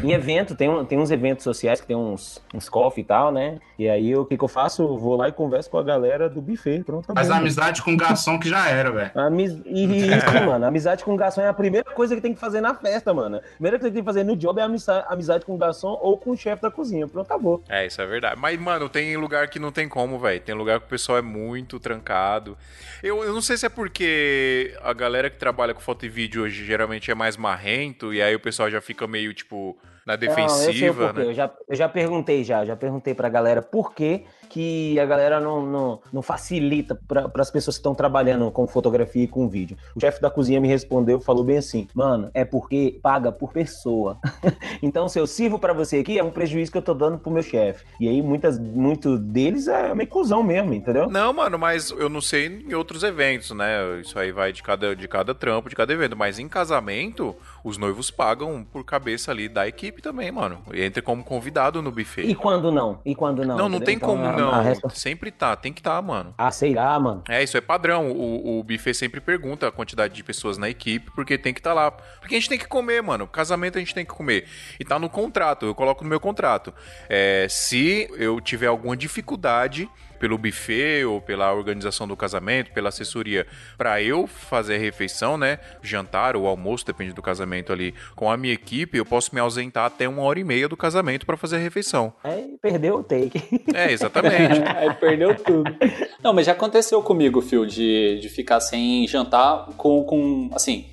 [0.04, 3.60] Em evento, tem, tem uns eventos sociais que tem uns, uns coffee e tal, né?
[3.78, 4.88] E aí o que, que eu faço?
[4.98, 6.84] vou lá e converso com a galera do buffet.
[6.84, 9.12] Pronto, Faz a amizade com o garçom que já era, velho.
[9.16, 9.52] Amiz...
[9.66, 10.66] Isso, mano.
[10.66, 13.38] Amizade com o garçom é a primeira coisa que tem que fazer na festa, mano.
[13.38, 14.64] A primeira coisa que tem que fazer no job é
[15.08, 17.08] amizade com o garçom ou com o chefe da cozinha.
[17.08, 17.64] Pronto, acabou.
[17.68, 18.40] É, isso é verdade.
[18.40, 20.40] Mas, mano, tem lugar que não tem como, velho.
[20.40, 22.58] Tem lugar que o pessoal é muito trancado.
[23.02, 26.44] Eu, eu não sei se é porque a galera que trabalha com foto e vídeo
[26.44, 31.14] hoje geralmente é mais marrento e aí o pessoal já fica meio, tipo, na defensiva,
[31.14, 31.32] não, eu né?
[31.32, 35.40] Eu já, eu já perguntei já, já perguntei pra galera por que que a galera
[35.40, 39.78] não, não, não facilita para as pessoas que estão trabalhando com fotografia e com vídeo.
[39.96, 44.20] O chefe da cozinha me respondeu, falou bem assim, mano, é porque paga por pessoa.
[44.84, 47.32] então, se eu sirvo para você aqui, é um prejuízo que eu tô dando pro
[47.32, 47.86] meu chefe.
[47.98, 51.10] E aí, muitas, muito deles é uma inclusão mesmo, entendeu?
[51.10, 54.02] Não, mano, mas eu não sei em outros eventos, né?
[54.02, 56.18] Isso aí vai de cada, de cada trampo, de cada evento.
[56.18, 60.62] Mas em casamento, os noivos pagam por cabeça ali da equipe também, mano.
[60.74, 62.28] E entra como convidado no buffet.
[62.28, 63.00] E quando não?
[63.06, 63.58] E quando não?
[63.58, 65.00] Não, não tem então, como não, resposta...
[65.00, 66.34] sempre tá, tem que tá, mano.
[66.38, 67.24] Ah, sei lá, mano.
[67.30, 68.12] É, isso é padrão.
[68.12, 71.72] O, o buffet sempre pergunta a quantidade de pessoas na equipe, porque tem que estar
[71.72, 71.92] tá lá.
[71.92, 73.28] Porque a gente tem que comer, mano.
[73.28, 74.48] Casamento a gente tem que comer.
[74.80, 76.74] E tá no contrato, eu coloco no meu contrato.
[77.10, 79.90] É, se eu tiver alguma dificuldade
[80.22, 85.58] pelo buffet ou pela organização do casamento, pela assessoria, para eu fazer a refeição, né?
[85.82, 89.86] Jantar ou almoço, depende do casamento ali, com a minha equipe, eu posso me ausentar
[89.86, 92.14] até uma hora e meia do casamento para fazer a refeição.
[92.24, 93.42] É, perdeu o take.
[93.74, 94.62] É, exatamente.
[94.78, 95.76] Aí perdeu tudo.
[96.24, 100.91] Não, mas já aconteceu comigo, Phil, de, de ficar sem jantar com, com assim,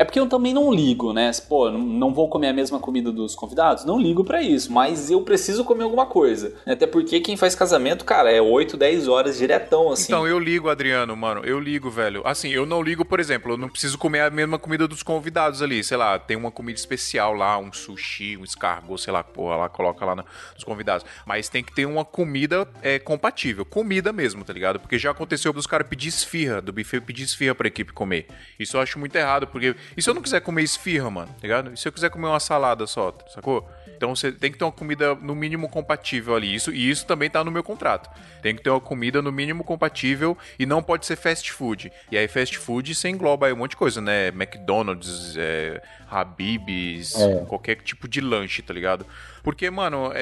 [0.00, 1.30] é porque eu também não ligo, né?
[1.46, 3.84] Pô, não vou comer a mesma comida dos convidados?
[3.84, 6.54] Não ligo para isso, mas eu preciso comer alguma coisa.
[6.64, 10.04] Até porque quem faz casamento, cara, é 8, 10 horas diretão, assim.
[10.04, 11.42] Então, eu ligo, Adriano, mano.
[11.44, 12.22] Eu ligo, velho.
[12.24, 15.60] Assim, eu não ligo, por exemplo, eu não preciso comer a mesma comida dos convidados
[15.60, 15.84] ali.
[15.84, 19.68] Sei lá, tem uma comida especial lá, um sushi, um escargot, sei lá, porra, lá
[19.68, 21.04] coloca lá nos convidados.
[21.26, 23.66] Mas tem que ter uma comida é, compatível.
[23.66, 24.80] Comida mesmo, tá ligado?
[24.80, 28.26] Porque já aconteceu dos caras pedir esfirra, do buffet pedir esfirra pra equipe comer.
[28.58, 31.42] Isso eu acho muito errado, porque e se eu não quiser comer esfirra, mano, tá
[31.42, 31.72] ligado?
[31.72, 33.68] E se eu quiser comer uma salada só, sacou?
[34.00, 36.54] Então você tem que ter uma comida no mínimo compatível ali.
[36.54, 38.08] Isso, e isso também tá no meu contrato.
[38.40, 41.92] Tem que ter uma comida no mínimo compatível e não pode ser fast food.
[42.10, 44.28] E aí fast food você engloba aí um monte de coisa, né?
[44.28, 47.44] McDonald's, é, Habibs, É.
[47.46, 49.06] qualquer tipo de lanche, tá ligado?
[49.42, 50.12] Porque, mano,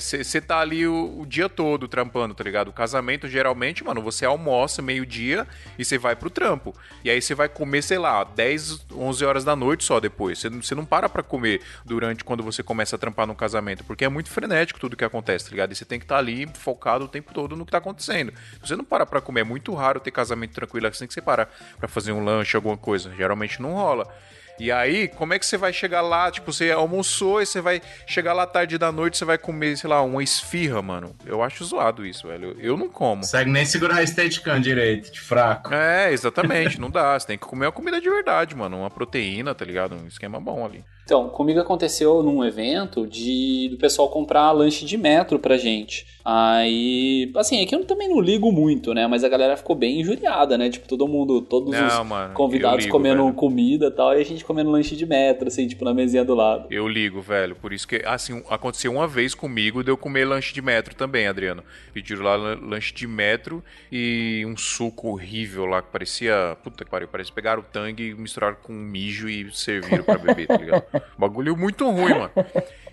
[0.00, 2.68] você tá ali o, o dia todo trampando, tá ligado?
[2.68, 5.46] O casamento, geralmente, mano, você almoça meio-dia
[5.78, 6.74] e você vai pro trampo.
[7.04, 10.40] E aí você vai comer, sei lá, 10, 11 horas da noite só depois.
[10.40, 14.08] Você não- para pra comer durante quando você começa a trampar no casamento, porque é
[14.08, 15.70] muito frenético tudo que acontece, tá ligado?
[15.72, 18.32] E você tem que estar ali focado o tempo todo no que tá acontecendo.
[18.60, 21.48] Você não para pra comer, é muito raro ter casamento tranquilo assim que você para
[21.78, 23.12] pra fazer um lanche, alguma coisa.
[23.16, 24.12] Geralmente não rola.
[24.58, 26.30] E aí, como é que você vai chegar lá?
[26.30, 29.88] Tipo, você almoçou e você vai chegar lá tarde da noite, você vai comer, sei
[29.88, 31.14] lá, uma esfirra, mano.
[31.24, 32.56] Eu acho zoado isso, velho.
[32.58, 33.22] Eu não como.
[33.22, 35.72] Consegue nem segurar a Steadicam direito, de fraco.
[35.72, 37.18] É, exatamente, não dá.
[37.18, 38.78] Você tem que comer uma comida de verdade, mano.
[38.78, 39.94] Uma proteína, tá ligado?
[39.96, 40.84] Um esquema bom ali.
[41.06, 46.04] Então, comigo aconteceu num evento de do pessoal comprar lanche de metro pra gente.
[46.24, 49.06] Aí, assim, é que eu também não ligo muito, né?
[49.06, 50.68] Mas a galera ficou bem injuriada, né?
[50.68, 53.34] Tipo, todo mundo, todos Não, os mano, convidados ligo, comendo velho.
[53.36, 56.34] comida e tal, e a gente comendo lanche de metro, assim, tipo, na mesinha do
[56.34, 56.66] lado.
[56.72, 57.54] Eu ligo, velho.
[57.54, 61.28] Por isso que, assim, aconteceu uma vez comigo de eu comer lanche de metro também,
[61.28, 61.62] Adriano.
[61.94, 66.56] Pediram lá lan- lanche de metro e um suco horrível lá que parecia.
[66.64, 70.56] Puta que pariu, parece pegaram o tangue, misturaram com mijo e serviram pra beber, tá
[70.56, 70.82] ligado?
[71.18, 72.30] Bagulho muito ruim, mano.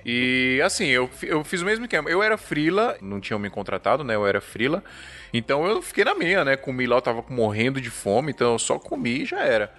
[0.06, 2.10] E assim, eu, eu fiz o mesmo esquema.
[2.10, 4.16] Eu era frila, não tinham me contratado, né?
[4.16, 4.84] Eu era frila.
[5.34, 6.56] Então eu fiquei na minha, né?
[6.56, 9.72] Comi lá, eu tava morrendo de fome, então eu só comi e já era.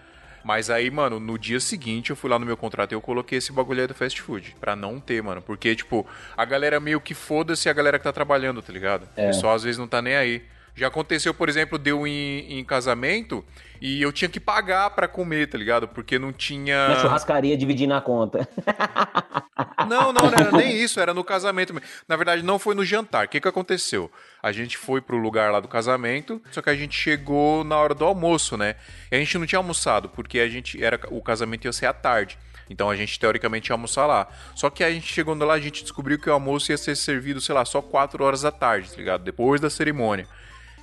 [0.42, 3.38] Mas aí, mano, no dia seguinte eu fui lá no meu contrato e eu coloquei
[3.38, 4.54] esse bagulho aí do fast food.
[4.60, 5.40] Pra não ter, mano.
[5.40, 6.06] Porque, tipo,
[6.37, 9.04] a galera meio que foda-se a galera que tá trabalhando, tá ligado?
[9.04, 10.42] O pessoal às vezes não tá nem aí.
[10.74, 13.44] Já aconteceu, por exemplo, deu em, em casamento
[13.80, 15.87] e eu tinha que pagar pra comer, tá ligado?
[15.87, 16.88] Porque não tinha.
[16.88, 18.48] Na churrascaria dividindo a conta.
[19.88, 21.74] Não, não, não era nem isso, era no casamento.
[22.08, 23.26] Na verdade, não foi no jantar.
[23.26, 24.10] O que, que aconteceu?
[24.42, 27.94] A gente foi pro lugar lá do casamento, só que a gente chegou na hora
[27.94, 28.76] do almoço, né?
[29.12, 31.92] E a gente não tinha almoçado, porque a gente era o casamento ia ser à
[31.92, 32.38] tarde.
[32.68, 34.26] Então a gente teoricamente ia almoçar lá.
[34.54, 37.40] Só que a gente chegando lá, a gente descobriu que o almoço ia ser servido,
[37.40, 39.22] sei lá, só 4 horas da tarde, tá ligado?
[39.22, 40.26] Depois da cerimônia.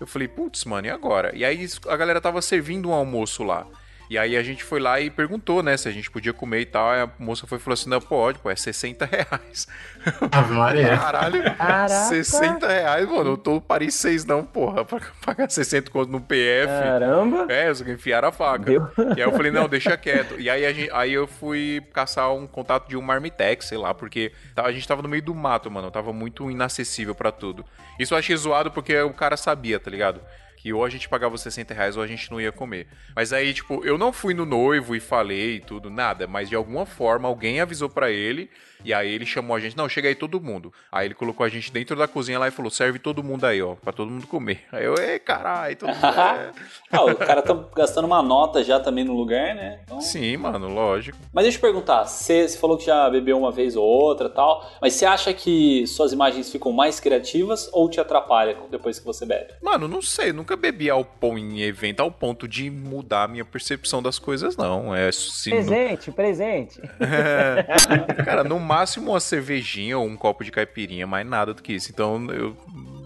[0.02, 1.32] Eu falei, putz, mano, e agora?
[1.36, 3.68] E aí a galera tava servindo um almoço lá.
[4.12, 6.66] E aí a gente foi lá e perguntou, né, se a gente podia comer e
[6.66, 6.90] tal.
[6.90, 9.70] Aí a moça foi e falou assim: não, pode, pô, é 60 reais.
[10.30, 10.98] Ave Maria.
[10.98, 11.88] Caralho, Caraca.
[12.10, 13.30] 60 reais, mano.
[13.32, 14.84] Eu tô Paris 6 não, porra.
[14.84, 16.68] Pra pagar 60 conto no PF.
[16.68, 17.46] Caramba.
[17.48, 18.66] É, eu só que enfiaram a faca.
[18.66, 18.86] Deu.
[19.16, 20.38] E aí eu falei, não, deixa quieto.
[20.38, 23.94] E aí, a gente- aí eu fui caçar um contato de um Marmitex, sei lá,
[23.94, 25.88] porque tá- a gente tava no meio do mato, mano.
[25.88, 27.64] Eu tava muito inacessível pra tudo.
[27.98, 30.20] Isso eu achei zoado porque o cara sabia, tá ligado?
[30.62, 32.86] Que ou a gente pagava os 60 reais ou a gente não ia comer.
[33.16, 36.28] Mas aí, tipo, eu não fui no noivo e falei e tudo, nada.
[36.28, 38.48] Mas de alguma forma alguém avisou pra ele.
[38.84, 40.74] E aí ele chamou a gente, não, chega aí todo mundo.
[40.92, 43.62] Aí ele colocou a gente dentro da cozinha lá e falou, serve todo mundo aí,
[43.62, 44.62] ó, pra todo mundo comer.
[44.72, 46.06] Aí eu, ei, caralho, todo mundo.
[46.06, 46.52] é.
[46.92, 49.82] ah, o cara tá gastando uma nota já também no lugar, né?
[49.84, 50.00] Então...
[50.02, 51.18] Sim, mano, lógico.
[51.34, 54.30] Mas deixa eu te perguntar, você, você falou que já bebeu uma vez ou outra
[54.30, 59.06] tal, mas você acha que suas imagens ficam mais criativas ou te atrapalha depois que
[59.06, 59.54] você bebe?
[59.62, 64.02] Mano, não sei, nunca bebi álcool em evento ao ponto de mudar a minha percepção
[64.02, 64.96] das coisas, não.
[64.96, 66.82] É se no- Presente, presente.
[67.00, 67.66] É.
[68.24, 71.92] Cara, no máximo uma cervejinha ou um copo de caipirinha, mais nada do que isso.
[71.92, 72.56] Então eu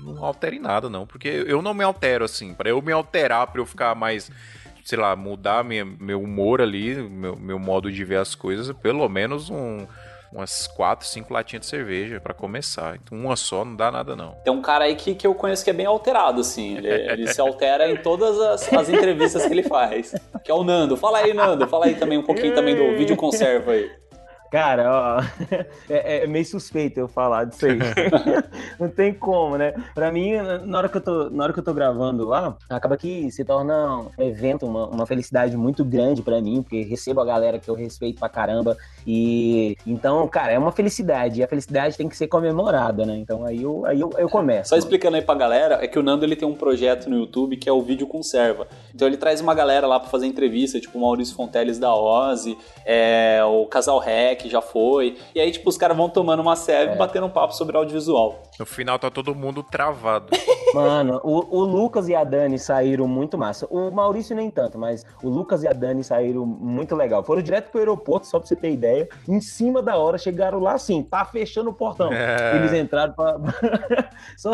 [0.03, 1.07] não altero em nada, não.
[1.07, 2.53] Porque eu não me altero assim.
[2.53, 4.29] Pra eu me alterar, pra eu ficar mais.
[4.83, 9.09] Sei lá, mudar minha, meu humor ali, meu, meu modo de ver as coisas, pelo
[9.09, 9.87] menos um,
[10.31, 12.95] umas quatro, cinco latinhas de cerveja pra começar.
[12.95, 14.33] Então, uma só não dá nada, não.
[14.43, 16.77] Tem um cara aí que, que eu conheço que é bem alterado, assim.
[16.77, 20.13] Ele, ele se altera em todas as, as entrevistas que ele faz.
[20.43, 20.95] Que é o Nando.
[20.95, 21.67] Fala aí, Nando.
[21.67, 23.89] Fala aí também um pouquinho também do vídeo conserva aí.
[24.51, 25.21] Cara, ó,
[25.89, 27.77] é, é meio suspeito eu falar disso aí.
[28.79, 29.73] Não tem como, né?
[29.93, 30.33] Pra mim,
[30.65, 33.43] na hora que eu tô, na hora que eu tô gravando lá, acaba que se
[33.43, 37.69] torna um evento, uma, uma felicidade muito grande pra mim, porque recebo a galera que
[37.69, 38.77] eu respeito pra caramba.
[39.05, 41.39] E então, cara, é uma felicidade.
[41.39, 43.17] E a felicidade tem que ser comemorada, né?
[43.17, 44.69] Então aí eu, aí eu, eu começo.
[44.69, 47.57] Só explicando aí pra galera, é que o Nando ele tem um projeto no YouTube
[47.57, 48.67] que é o Vídeo Conserva.
[48.93, 52.57] Então ele traz uma galera lá pra fazer entrevista, tipo o Maurício Fonteles da Ozzy,
[52.85, 53.99] é, o Casal
[54.35, 55.17] Rec já foi.
[55.33, 58.43] E aí, tipo, os caras vão tomando uma serve e batendo um papo sobre audiovisual.
[58.59, 60.27] No final tá todo mundo travado.
[60.73, 63.65] Mano, o, o Lucas e a Dani saíram muito massa.
[63.69, 67.23] O Maurício nem tanto, mas o Lucas e a Dani saíram muito legal.
[67.23, 69.07] Foram direto pro aeroporto, só pra você ter ideia.
[69.27, 72.11] Em cima da hora, chegaram lá assim, tá fechando o portão.
[72.11, 72.57] É.
[72.57, 73.37] Eles entraram pra.
[74.35, 74.51] Só-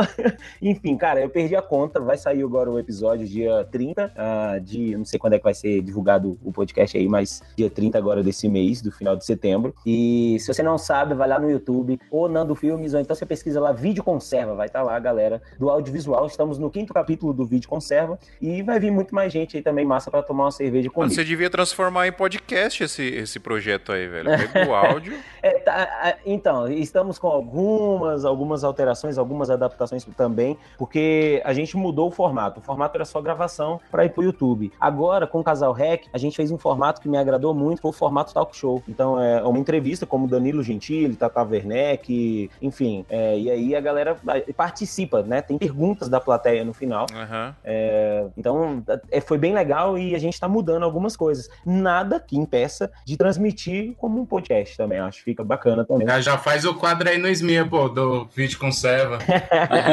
[0.61, 1.99] Enfim, cara, eu perdi a conta.
[1.99, 4.95] Vai sair agora o episódio dia 30 ah, de.
[4.95, 8.21] Não sei quando é que vai ser divulgado o podcast aí, mas dia 30 agora
[8.21, 9.70] desse mês, do final de setembro.
[9.85, 13.25] E se você não sabe, vai lá no YouTube, ou Nando Filmes, ou então você
[13.25, 15.91] pesquisa lá vídeo conserva, vai estar lá a galera do audiovisual.
[15.91, 16.25] visual.
[16.27, 19.85] Estamos no quinto capítulo do vídeo conserva e vai vir muito mais gente aí também
[19.85, 21.13] massa para tomar uma cerveja comigo.
[21.13, 24.29] Você devia transformar em podcast esse, esse projeto aí, velho.
[24.29, 25.17] Pega o áudio.
[25.41, 32.07] É, tá, então, estamos com algumas, algumas alterações, algumas adaptações também, porque a gente mudou
[32.07, 32.59] o formato.
[32.59, 34.71] O formato era só gravação para ir pro YouTube.
[34.79, 37.89] Agora, com o Casal Rec, a gente fez um formato que me agradou muito, foi
[37.91, 38.81] o formato talk show.
[38.87, 43.05] Então, é uma entrevista como Danilo Gentili, Tata Werneck, enfim.
[43.09, 44.17] É, e aí a galera
[44.55, 45.41] participa, né?
[45.41, 47.05] Tem perguntas da plateia no final.
[47.11, 47.53] Uhum.
[47.63, 51.49] É, então, é, foi bem legal e a gente está mudando algumas coisas.
[51.65, 54.99] Nada que impeça de transmitir como um podcast também.
[54.99, 56.07] Acho que fica bacana também.
[56.07, 59.19] Já, já faz o quadro aí no SMIA, pô, do vídeo conserva.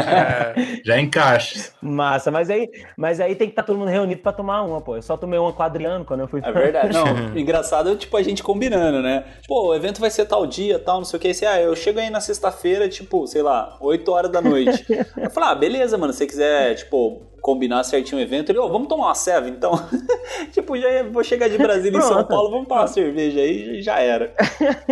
[0.85, 1.71] já encaixa.
[1.81, 4.81] Massa, mas aí, mas aí tem que estar tá todo mundo reunido para tomar uma,
[4.81, 4.97] pô.
[4.97, 6.41] Eu só tomei uma quadriano quando eu fui.
[6.43, 6.93] É verdade.
[6.95, 9.25] Não, engraçado, tipo, a gente combinando, né?
[9.47, 11.29] Pô, o evento vai ser tal dia, tal, não sei o que.
[11.29, 14.85] Aí, ah, eu chego aí na sexta-feira, tipo, sei lá, 8 horas da noite.
[15.17, 18.65] eu falo, ah, beleza, mano, se você quiser, tipo, combinar certinho o evento, ele, ô,
[18.65, 19.73] oh, vamos tomar uma serva então?
[20.53, 23.99] tipo, já vou chegar de Brasília em São Paulo, vamos tomar uma cerveja aí, já
[23.99, 24.33] era.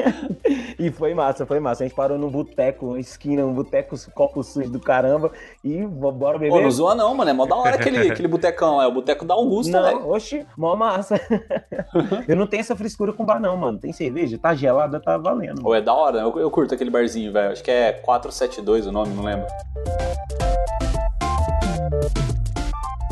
[0.79, 1.85] e foi massa, foi massa.
[1.85, 5.31] A gente parou num boteco, uma esquina, um boteco, copo sujo do caramba,
[5.63, 6.51] e bora beber.
[6.51, 9.25] Pô, não zoa não, mano, é mó da hora aquele, aquele botecão, é o boteco
[9.25, 9.81] da Augusta.
[9.81, 11.21] Não, oxi, mó massa.
[12.27, 13.79] eu não tenho essa frescura com bar não, mano.
[13.79, 15.63] Tem cerveja, tá gelada, tá valendo.
[15.63, 17.53] Pô, é da hora, eu, eu curto aquele barzinho, velho.
[17.53, 19.47] Acho que é 472 o nome, não lembro.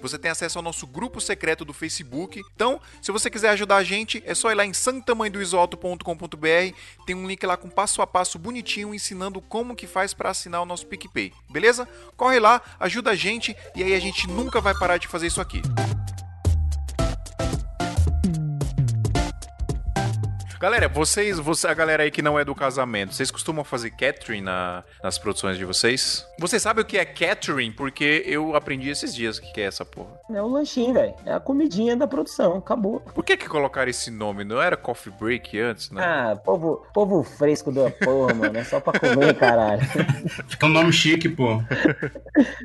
[0.00, 2.42] Você tem acesso ao nosso grupo secreto do Facebook.
[2.54, 6.74] Então, se você quiser ajudar a gente, é só ir lá em santamanhodoisoalto.com.br.
[7.06, 10.62] Tem um link lá com passo a passo bonitinho ensinando como que faz para assinar
[10.62, 11.32] o nosso PicPay.
[11.50, 11.88] Beleza?
[12.16, 15.40] Corre lá, ajuda a gente e aí a gente nunca vai parar de fazer isso
[15.40, 15.62] aqui.
[20.60, 24.40] Galera, vocês, você, a galera aí que não é do casamento, vocês costumam fazer catering
[24.40, 26.26] na, nas produções de vocês?
[26.36, 27.70] Você sabe o que é catering?
[27.70, 30.18] Porque eu aprendi esses dias o que é essa porra.
[30.28, 31.14] É o lanchinho, velho.
[31.24, 32.98] É a comidinha da produção, acabou.
[32.98, 34.42] Por que que colocaram esse nome?
[34.42, 36.02] Não era coffee break antes, né?
[36.04, 38.58] Ah, povo, povo fresco da porra, mano.
[38.58, 39.82] É só pra comer, caralho.
[40.48, 41.62] Fica um nome chique, pô.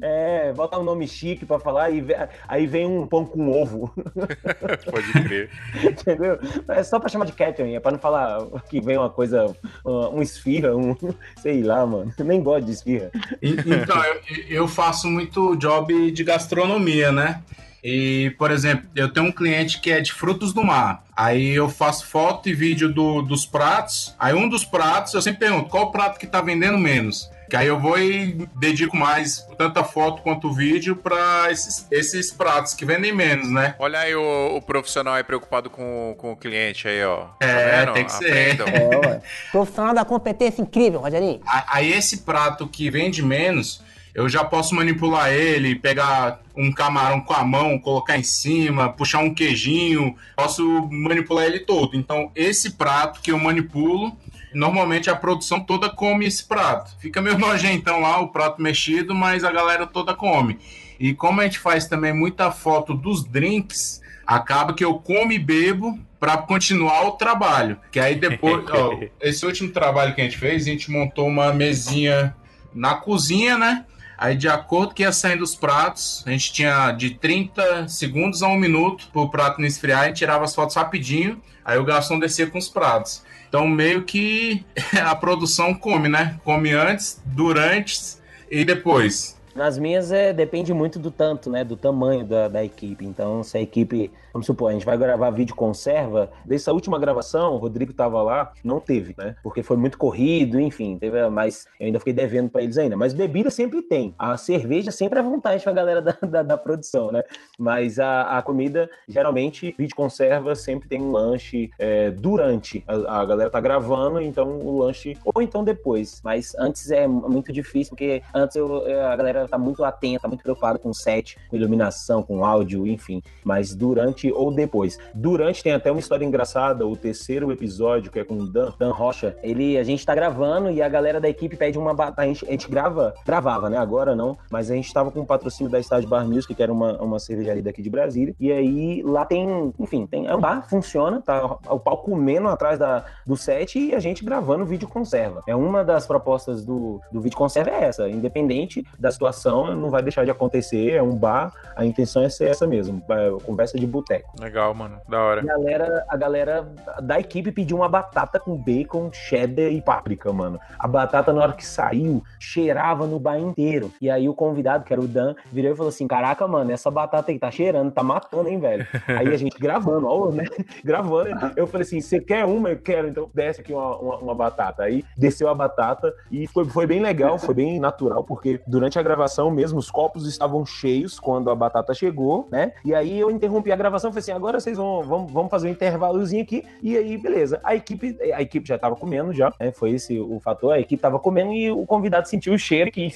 [0.04, 2.06] É, bota um nome chique pra falar e
[2.48, 3.92] aí vem um pão com ovo.
[4.92, 5.50] Pode crer.
[5.84, 6.38] Entendeu?
[6.68, 10.22] É só pra chamar de catering, é pra não falar que vem uma coisa, um
[10.22, 10.96] esfirra, um,
[11.44, 12.12] sei lá, mano.
[12.18, 13.12] Nem gosto de esfirra.
[13.42, 17.44] Então, eu, eu faço muito job de gastronomia, né?
[17.84, 21.04] E, por exemplo, eu tenho um cliente que é de frutos do mar.
[21.16, 24.16] Aí eu faço foto e vídeo do, dos pratos.
[24.18, 27.30] Aí um dos pratos, eu sempre pergunto, qual prato que tá vendendo menos?
[27.54, 31.86] Que aí eu vou e dedico mais tanto a foto quanto o vídeo para esses,
[31.92, 33.76] esses pratos que vendem menos, né?
[33.78, 37.26] Olha aí o, o, profissional aí preocupado com, com o cliente aí, ó.
[37.40, 38.66] Tá é, tem que Aprendam.
[38.66, 38.74] ser.
[38.74, 41.42] É, profissional da competência incrível, Rogerinho.
[41.46, 43.84] Aí esse prato que vende menos,
[44.16, 49.20] eu já posso manipular ele, pegar um camarão com a mão, colocar em cima, puxar
[49.20, 51.96] um queijinho, posso manipular ele todo.
[51.96, 54.18] Então, esse prato que eu manipulo,
[54.54, 56.92] normalmente a produção toda come esse prato.
[57.00, 60.60] Fica meio nojentão lá o prato mexido, mas a galera toda come.
[61.00, 65.40] E como a gente faz também muita foto dos drinks, acaba que eu como e
[65.40, 67.78] bebo para continuar o trabalho.
[67.92, 71.52] Que aí depois, ó, esse último trabalho que a gente fez, a gente montou uma
[71.52, 72.36] mesinha
[72.74, 73.86] na cozinha, né?
[74.18, 78.48] Aí, de acordo que ia saindo os pratos, a gente tinha de 30 segundos a
[78.48, 81.84] um minuto para o prato não esfriar, a gente tirava as fotos rapidinho, aí o
[81.84, 83.24] garçom descia com os pratos.
[83.54, 84.66] Então, meio que
[85.06, 86.40] a produção come, né?
[86.44, 88.18] Come antes, durante
[88.50, 89.40] e depois.
[89.56, 91.64] Nas minhas é, depende muito do tanto, né?
[91.64, 93.06] Do tamanho da, da equipe.
[93.06, 97.54] Então, se a equipe, vamos supor, a gente vai gravar vídeo conserva, dessa última gravação,
[97.54, 99.36] o Rodrigo tava lá, não teve, né?
[99.44, 102.98] Porque foi muito corrido, enfim, teve, mas eu ainda fiquei devendo para eles ainda.
[102.98, 104.16] Mas bebida sempre tem.
[104.18, 107.24] A cerveja sempre é vontade pra galera da, da, da produção, né?
[107.60, 112.84] Mas a, a, comida, geralmente, vídeo conserva sempre tem um lanche é, durante.
[112.88, 116.22] A, a galera tá gravando, então o lanche, ou então depois.
[116.24, 120.80] Mas antes é muito difícil, porque antes eu, a galera tá muito atenta, muito preocupada
[120.80, 123.22] com set, com iluminação, com áudio, enfim.
[123.44, 125.00] Mas durante durante ou depois.
[125.14, 128.92] Durante tem até uma história engraçada, o terceiro episódio, que é com o Dan, Dan
[128.92, 132.22] Rocha, ele, a gente tá gravando e a galera da equipe pede uma batata.
[132.22, 133.78] A gente, grava, gravava, né?
[133.78, 136.72] Agora não, mas a gente tava com o patrocínio da Estádio Bar Music, que era
[136.72, 138.36] uma, uma cervejaria daqui de Brasília.
[138.40, 142.78] E aí lá tem, enfim, tem, é um bar, funciona, tá o pau comendo atrás
[142.80, 145.42] da, do set e a gente gravando vídeo conserva.
[145.48, 150.02] É uma das propostas do, do vídeo conserva é essa, independente da situação, não vai
[150.02, 153.88] deixar de acontecer, é um bar, a intenção é ser essa mesmo, é conversa de
[153.88, 154.13] boteco.
[154.40, 155.42] Legal, mano, da hora.
[155.42, 160.60] A galera, a galera da equipe pediu uma batata com bacon, cheddar e páprica, mano.
[160.78, 163.92] A batata, na hora que saiu, cheirava no bar inteiro.
[164.02, 166.92] E aí o convidado, que era o Dan, virou e falou assim: Caraca, mano, essa
[166.92, 168.86] batata aí tá cheirando, tá matando, hein, velho?
[169.08, 170.46] aí a gente gravando, ó, né?
[170.84, 171.52] Gravando.
[171.56, 172.70] Eu falei assim: Você quer uma?
[172.70, 174.84] Eu quero, então desce aqui uma, uma, uma batata.
[174.84, 179.04] Aí desceu a batata e foi, foi bem legal, foi bem natural, porque durante a
[179.04, 182.74] gravação mesmo, os copos estavam cheios quando a batata chegou, né?
[182.84, 185.68] E aí eu interrompi a gravação e falei assim: agora vocês vão, vão, vão fazer
[185.68, 186.64] um intervalozinho aqui.
[186.82, 187.60] E aí, beleza.
[187.64, 189.72] A equipe, a equipe já tava comendo já, né?
[189.72, 190.74] Foi esse o fator.
[190.74, 193.12] A equipe tava comendo e o convidado sentiu o cheiro que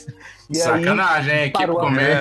[0.54, 1.48] Sacanagem, aí, hein?
[1.48, 2.18] Equipe comer.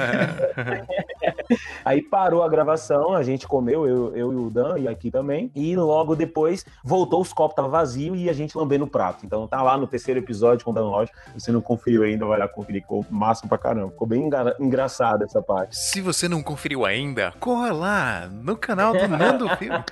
[1.85, 5.51] aí parou a gravação, a gente comeu, eu, eu e o Dan, e aqui também.
[5.55, 9.25] E logo depois voltou, os copos tava vazio e a gente lambendo o prato.
[9.25, 10.87] Então tá lá no terceiro episódio com o Dan.
[11.07, 12.83] Se você não conferiu ainda, vai lá conferir.
[12.83, 13.91] Ficou massa pra caramba.
[13.91, 15.77] Ficou bem engra engraçado essa parte.
[15.77, 19.85] Se você não conferiu ainda, corra lá no canal do Nando Filme.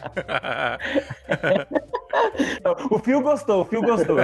[2.90, 4.16] o Fio gostou, o Fio gostou.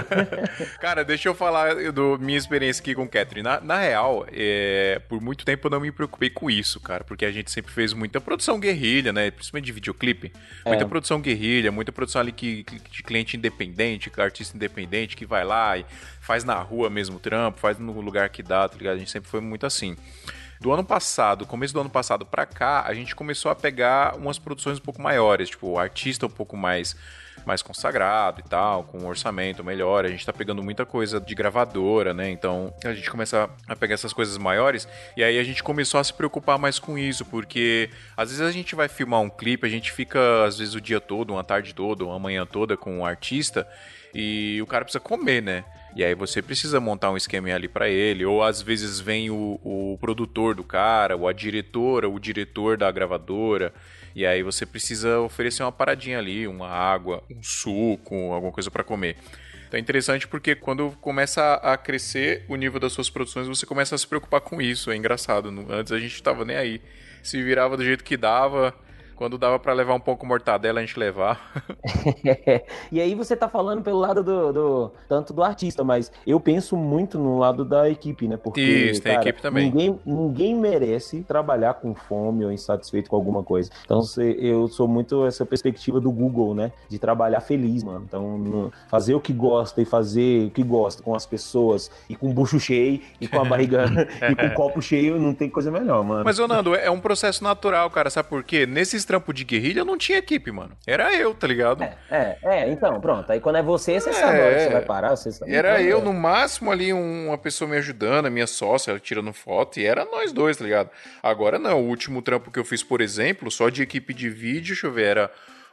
[0.80, 3.42] Cara, deixa eu falar do minha experiência aqui com o Catherine.
[3.42, 7.24] Na, na real, é, por muito tempo eu não me preocupei com isso, cara, porque
[7.24, 9.30] a gente sempre fez muita produção guerrilha, né?
[9.30, 10.32] Principalmente de videoclipe.
[10.64, 10.86] Muita é.
[10.86, 15.84] produção guerrilha, muita produção ali que, de cliente independente, artista independente que vai lá e
[16.20, 18.96] faz na rua mesmo o trampo, faz no lugar que dá, tá ligado?
[18.96, 19.96] A gente sempre foi muito assim.
[20.60, 24.38] Do ano passado, começo do ano passado pra cá, a gente começou a pegar umas
[24.38, 26.94] produções um pouco maiores, tipo, artista um pouco mais
[27.46, 30.04] mais consagrado e tal, com um orçamento melhor.
[30.04, 32.30] A gente tá pegando muita coisa de gravadora, né?
[32.30, 36.04] Então a gente começa a pegar essas coisas maiores e aí a gente começou a
[36.04, 39.70] se preocupar mais com isso, porque às vezes a gente vai filmar um clipe, a
[39.70, 43.06] gente fica às vezes o dia todo, uma tarde toda, uma manhã toda com um
[43.06, 43.66] artista
[44.14, 45.64] e o cara precisa comer, né?
[45.94, 49.60] E aí você precisa montar um esquema ali para ele, ou às vezes vem o,
[49.64, 53.72] o produtor do cara, ou a diretora, o diretor da gravadora.
[54.14, 58.84] E aí você precisa oferecer uma paradinha ali, uma água, um suco, alguma coisa para
[58.84, 59.16] comer.
[59.66, 63.94] Então é interessante porque quando começa a crescer o nível das suas produções, você começa
[63.94, 64.90] a se preocupar com isso.
[64.90, 65.48] É engraçado.
[65.70, 66.80] Antes a gente tava nem aí.
[67.22, 68.74] Se virava do jeito que dava,
[69.20, 71.52] quando dava para levar um pouco mortadela, a gente levar.
[72.90, 76.74] e aí você tá falando pelo lado do, do, tanto do artista, mas eu penso
[76.74, 78.38] muito no lado da equipe, né?
[78.38, 79.66] Porque Isso, tem cara, equipe também.
[79.66, 83.70] Ninguém, ninguém merece trabalhar com fome ou insatisfeito com alguma coisa.
[83.84, 84.00] Então
[84.38, 86.72] eu sou muito essa perspectiva do Google, né?
[86.88, 88.06] De trabalhar feliz, mano.
[88.08, 92.30] Então fazer o que gosta e fazer o que gosta com as pessoas e com
[92.30, 93.84] o bucho cheio e com a barriga
[94.32, 96.24] e com o copo cheio, não tem coisa melhor, mano.
[96.24, 98.08] Mas, ô Nando, é um processo natural, cara.
[98.08, 98.64] Sabe por quê?
[98.64, 100.76] Nesses trampo de guerrilha, não tinha equipe, mano.
[100.86, 101.82] Era eu, tá ligado?
[101.82, 103.32] É, é, é então, pronto.
[103.32, 105.16] Aí quando é você, você é, sabe que você vai parar.
[105.16, 106.00] Você sabe era eu, é.
[106.00, 109.84] no máximo, ali, um, uma pessoa me ajudando, a minha sócia, ela tirando foto, e
[109.84, 110.90] era nós dois, tá ligado?
[111.20, 114.68] Agora não, o último trampo que eu fiz, por exemplo, só de equipe de vídeo,
[114.68, 115.30] deixa eu ver, era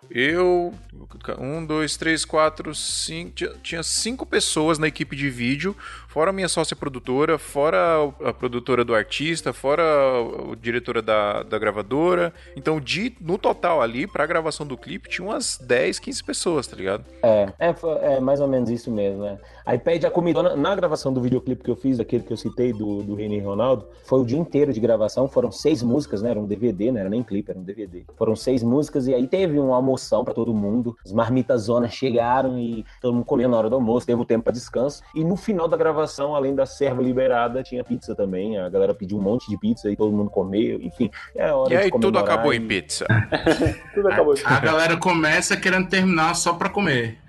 [0.09, 0.73] eu,
[1.39, 3.31] um, dois, três, quatro, cinco.
[3.61, 5.75] Tinha cinco pessoas na equipe de vídeo,
[6.07, 7.79] fora a minha sócia produtora, fora
[8.23, 12.33] a produtora do artista, fora a diretora da, da gravadora.
[12.55, 16.75] Então, de, no total ali, pra gravação do clipe, tinha umas 10, 15 pessoas, tá
[16.75, 17.03] ligado?
[17.23, 17.75] É, é,
[18.15, 19.37] é mais ou menos isso mesmo, né?
[19.67, 20.41] Aí pede a comida.
[20.41, 23.39] Na, na gravação do videoclipe que eu fiz, aquele que eu citei do, do René
[23.39, 26.29] Ronaldo, foi o dia inteiro de gravação, foram seis músicas, né?
[26.29, 28.05] Era um DVD, não era nem clipe, era um DVD.
[28.15, 30.95] Foram seis músicas e aí teve uma almoção para todo mundo.
[31.05, 34.45] As marmitas zonas chegaram e todo mundo comeu na hora do almoço, teve o tempo
[34.45, 35.03] para descanso.
[35.13, 38.57] E no final da gravação, além da serva liberada, tinha pizza também.
[38.57, 40.79] A galera pediu um monte de pizza e todo mundo comeu.
[40.81, 42.57] Enfim, é hora E aí tudo acabou e...
[42.57, 43.05] em pizza.
[43.93, 44.33] tudo acabou.
[44.45, 47.26] A, a galera começa querendo terminar só para comer.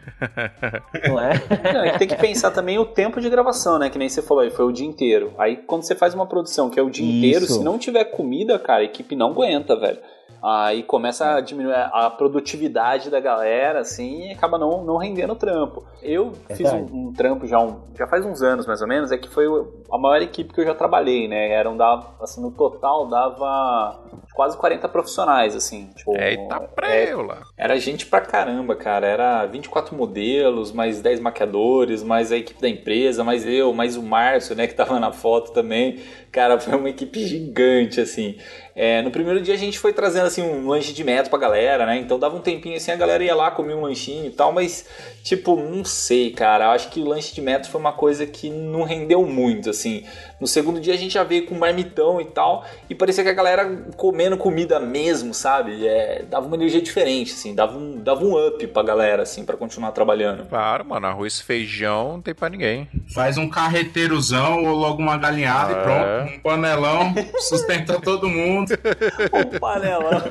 [1.09, 1.33] Não é?
[1.73, 3.91] Não, é tem que pensar também o tempo de gravação, né?
[3.91, 5.33] Que nem você falou aí, foi o dia inteiro.
[5.39, 7.17] Aí quando você faz uma produção que é o dia Isso.
[7.17, 9.99] inteiro, se não tiver comida, cara, a equipe não aguenta, velho.
[10.43, 15.85] Aí começa a diminuir a produtividade da galera, assim, e acaba não, não rendendo trampo.
[16.01, 19.11] Eu é fiz um, um, trampo já, um, já faz uns anos, mais ou menos,
[19.11, 19.47] é que foi
[19.91, 21.51] a maior equipe que eu já trabalhei, né?
[21.51, 23.99] Era um, dava, assim, no total dava
[24.33, 25.91] quase 40 profissionais, assim.
[25.97, 27.43] Tipo, Eita preula!
[27.57, 29.05] É, era gente pra caramba, cara.
[29.05, 34.03] Era 24 modelos, mais 10 maquiadores, mais a equipe da empresa, mais eu, mais o
[34.03, 36.01] Márcio, né, que tava na foto também.
[36.39, 38.37] Cara, foi uma equipe gigante, assim.
[38.81, 41.85] É, no primeiro dia a gente foi trazendo assim um lanche de metro pra galera,
[41.85, 41.99] né?
[41.99, 44.87] Então dava um tempinho assim, a galera ia lá, comia um lanchinho e tal, mas
[45.25, 46.67] tipo, não sei, cara.
[46.67, 50.05] Eu acho que o lanche de metro foi uma coisa que não rendeu muito, assim.
[50.41, 53.35] No segundo dia a gente já veio com marmitão e tal, e parecia que a
[53.35, 53.67] galera
[53.97, 55.85] comendo comida mesmo, sabe?
[55.85, 59.57] É, dava uma energia diferente, assim, dava um, dava um up pra galera, assim, para
[59.57, 60.47] continuar trabalhando.
[60.49, 62.89] Claro, mano, arroz e feijão não tem pra ninguém.
[63.13, 65.77] Faz um carreteirozão ou logo uma galinhada é.
[65.77, 66.28] e pronto.
[66.29, 68.71] Um panelão, sustenta todo mundo.
[69.33, 70.23] um panelão.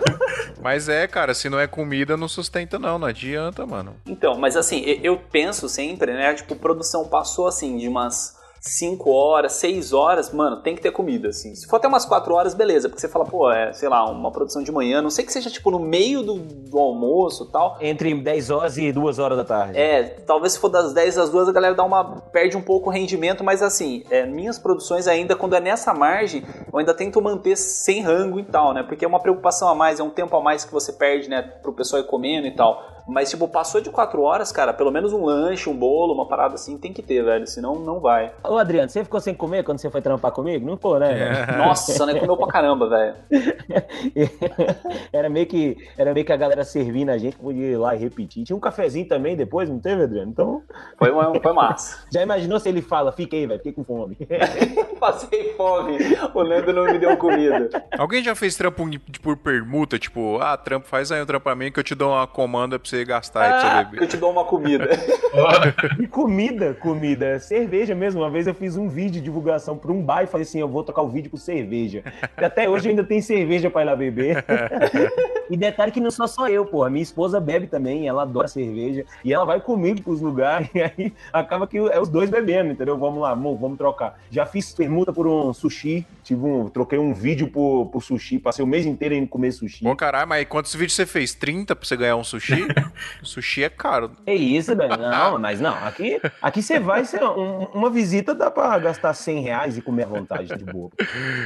[0.62, 3.96] Mas é, cara, se não é comida, não sustenta não, não adianta, mano.
[4.06, 9.54] Então, mas assim, eu penso sempre, né, tipo, produção passou assim de umas 5 horas,
[9.54, 11.56] 6 horas, mano, tem que ter comida, assim.
[11.56, 14.32] Se for até umas 4 horas, beleza, porque você fala, pô, é, sei lá, uma
[14.32, 17.78] produção de manhã, não sei que seja, tipo, no meio do, do almoço e tal.
[17.82, 19.78] Entre 10 horas e 2 horas da tarde.
[19.78, 22.90] É, talvez se for das 10 às 2, a galera dá uma, perde um pouco
[22.90, 27.22] o rendimento, mas assim, é, minhas produções ainda, quando é nessa margem, eu ainda tento
[27.22, 30.36] manter sem rango e tal, né, porque é uma preocupação a mais, é um tempo
[30.36, 32.97] a mais que você perde, né, pro pessoal ir comendo e tal.
[33.08, 36.56] Mas, tipo, passou de quatro horas, cara, pelo menos um lanche, um bolo, uma parada
[36.56, 37.48] assim, tem que ter, velho.
[37.48, 38.32] Senão não vai.
[38.44, 40.66] Ô, Adriano, você ficou sem comer quando você foi trampar comigo?
[40.66, 41.46] Não ficou, né?
[41.48, 41.58] É.
[41.58, 42.20] Nossa, né?
[42.20, 43.16] Comeu pra caramba, velho.
[45.14, 48.00] era, meio que, era meio que a galera servindo a gente, podia ir lá e
[48.00, 48.44] repetir.
[48.44, 50.32] Tinha um cafezinho também depois, não teve, Adriano?
[50.32, 50.62] Então.
[50.98, 51.10] Foi,
[51.42, 52.06] foi massa.
[52.12, 54.18] Já imaginou se ele fala, fiquei, velho, fiquei com fome.
[55.00, 55.98] Passei fome.
[56.34, 57.70] O Leandro não me deu comida.
[57.98, 58.84] Alguém já fez trampo
[59.22, 60.00] por permuta?
[60.00, 62.80] Tipo, ah, trampo, faz aí um trampo pra mim que eu te dou uma comanda
[62.80, 64.02] pra você você gastar ah, e pra você beber.
[64.02, 64.90] Eu te dou uma comida.
[66.00, 67.40] e comida, comida.
[67.40, 68.22] Cerveja mesmo.
[68.22, 70.68] Uma vez eu fiz um vídeo de divulgação pra um bar e falei assim: eu
[70.68, 72.04] vou tocar o vídeo com cerveja.
[72.40, 74.44] E até hoje ainda tem cerveja pra ir lá beber.
[75.50, 76.84] e detalhe que não sou só eu, pô.
[76.84, 79.06] A minha esposa bebe também, ela adora cerveja.
[79.24, 80.68] E ela vai comigo pros lugares.
[80.78, 82.98] E aí acaba que é os dois bebendo, entendeu?
[82.98, 84.20] Vamos lá, vamos, vamos trocar.
[84.30, 86.06] Já fiz permuta por um sushi.
[86.24, 88.38] Tive um, troquei um vídeo por, por sushi.
[88.38, 89.84] Passei o mês inteiro indo comer sushi.
[89.84, 91.34] Pô, caralho, mas quantos vídeos você fez?
[91.34, 92.68] 30 pra você ganhar um sushi?
[93.24, 94.12] Sushi é caro.
[94.26, 94.98] É isso, velho.
[94.98, 95.74] Não, mas não.
[95.86, 100.04] Aqui, aqui você vai, ser um, uma visita dá pra gastar 100 reais e comer
[100.04, 100.90] à vontade de boa.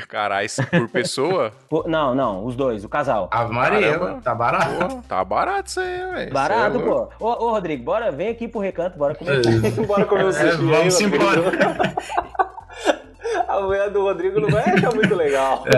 [0.07, 1.51] Caralho, por pessoa?
[1.69, 3.29] Por, não, não, os dois, o casal.
[3.31, 4.21] Ave Maria, Caramba.
[4.21, 4.95] tá barato.
[4.95, 6.33] Pô, tá barato isso aí, velho.
[6.33, 7.09] Barato, é pô.
[7.19, 9.41] Ô, ô, Rodrigo, bora, vem aqui pro recanto, bora comer.
[9.87, 10.47] bora comer o é, sushi.
[10.47, 13.00] É, vamos aí, embora.
[13.47, 15.65] A mulher do Rodrigo não vai achar muito legal.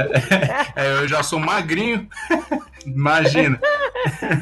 [0.76, 2.08] É, é, eu já sou magrinho.
[2.86, 3.60] Imagina.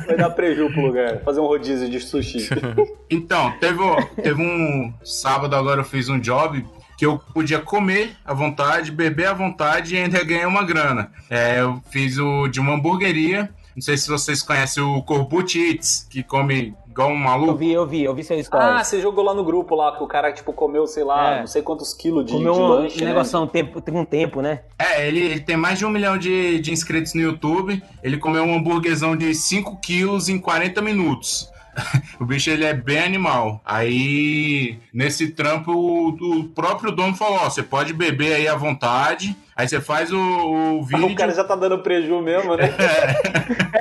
[0.07, 1.19] Vai dar preju pro lugar.
[1.19, 2.49] Fazer um rodízio de sushi.
[3.09, 3.79] Então, teve,
[4.23, 6.65] teve um sábado agora eu fiz um job
[6.97, 11.11] que eu podia comer à vontade, beber à vontade e ainda ganhar uma grana.
[11.29, 13.49] É, eu fiz o de uma hamburgueria.
[13.75, 17.51] Não sei se vocês conhecem o Corbucci que come igual um maluco.
[17.51, 18.75] Eu vi, eu vi, eu vi seu história.
[18.75, 21.39] Ah, você jogou lá no grupo lá, que o cara, tipo, comeu, sei lá, é.
[21.39, 23.07] não sei quantos quilos de, comeu de lanche, um né?
[23.07, 24.61] negócio um tempo, tem um tempo, né?
[24.77, 27.81] É, ele, ele, tem mais de um milhão de, de inscritos no YouTube.
[28.03, 31.49] Ele comeu um hambúrguerzão de 5 quilos em 40 minutos.
[32.19, 33.61] o bicho ele é bem animal.
[33.65, 39.35] Aí, nesse trampo, o, o próprio dono falou: Ó, você pode beber aí à vontade.
[39.55, 41.07] Aí você faz o, o vídeo.
[41.07, 42.69] O cara já tá dando preju mesmo, né?
[43.73, 43.80] É.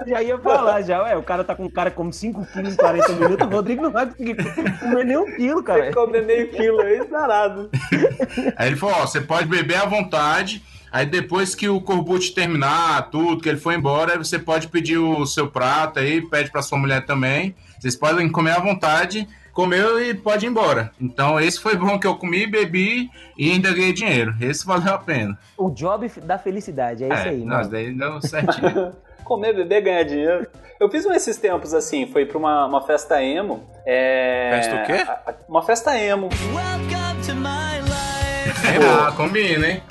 [0.00, 2.74] Eu já ia falar, já, ué, o cara tá com um cara como 5 quilos
[2.74, 4.36] em 40 minutos, o Rodrigo não vai conseguir
[4.78, 5.82] comer nem um quilo, cara.
[5.82, 7.70] Tem que comer meio quilo aí, danado.
[8.56, 10.62] Aí ele falou: Ó, você pode beber à vontade.
[10.90, 15.26] Aí depois que o Corbucci terminar tudo, que ele foi embora, você pode pedir o
[15.26, 17.54] seu prato aí, pede para sua mulher também.
[17.78, 20.90] Vocês podem comer à vontade, comeu e pode ir embora.
[21.00, 24.34] Então esse foi bom que eu comi, bebi e ainda ganhei dinheiro.
[24.40, 25.38] Esse valeu a pena.
[25.58, 28.92] O job da felicidade, é, é isso aí, nós daí deu certinho.
[29.28, 30.46] comer, beber, ganhar dinheiro.
[30.80, 33.68] Eu fiz um esses tempos assim, foi pra uma, uma festa emo.
[33.84, 34.50] É...
[34.54, 35.44] Festa o quê?
[35.48, 36.30] Uma festa emo.
[36.54, 37.98] Welcome to my life.
[38.82, 39.82] Ah, combina, hein?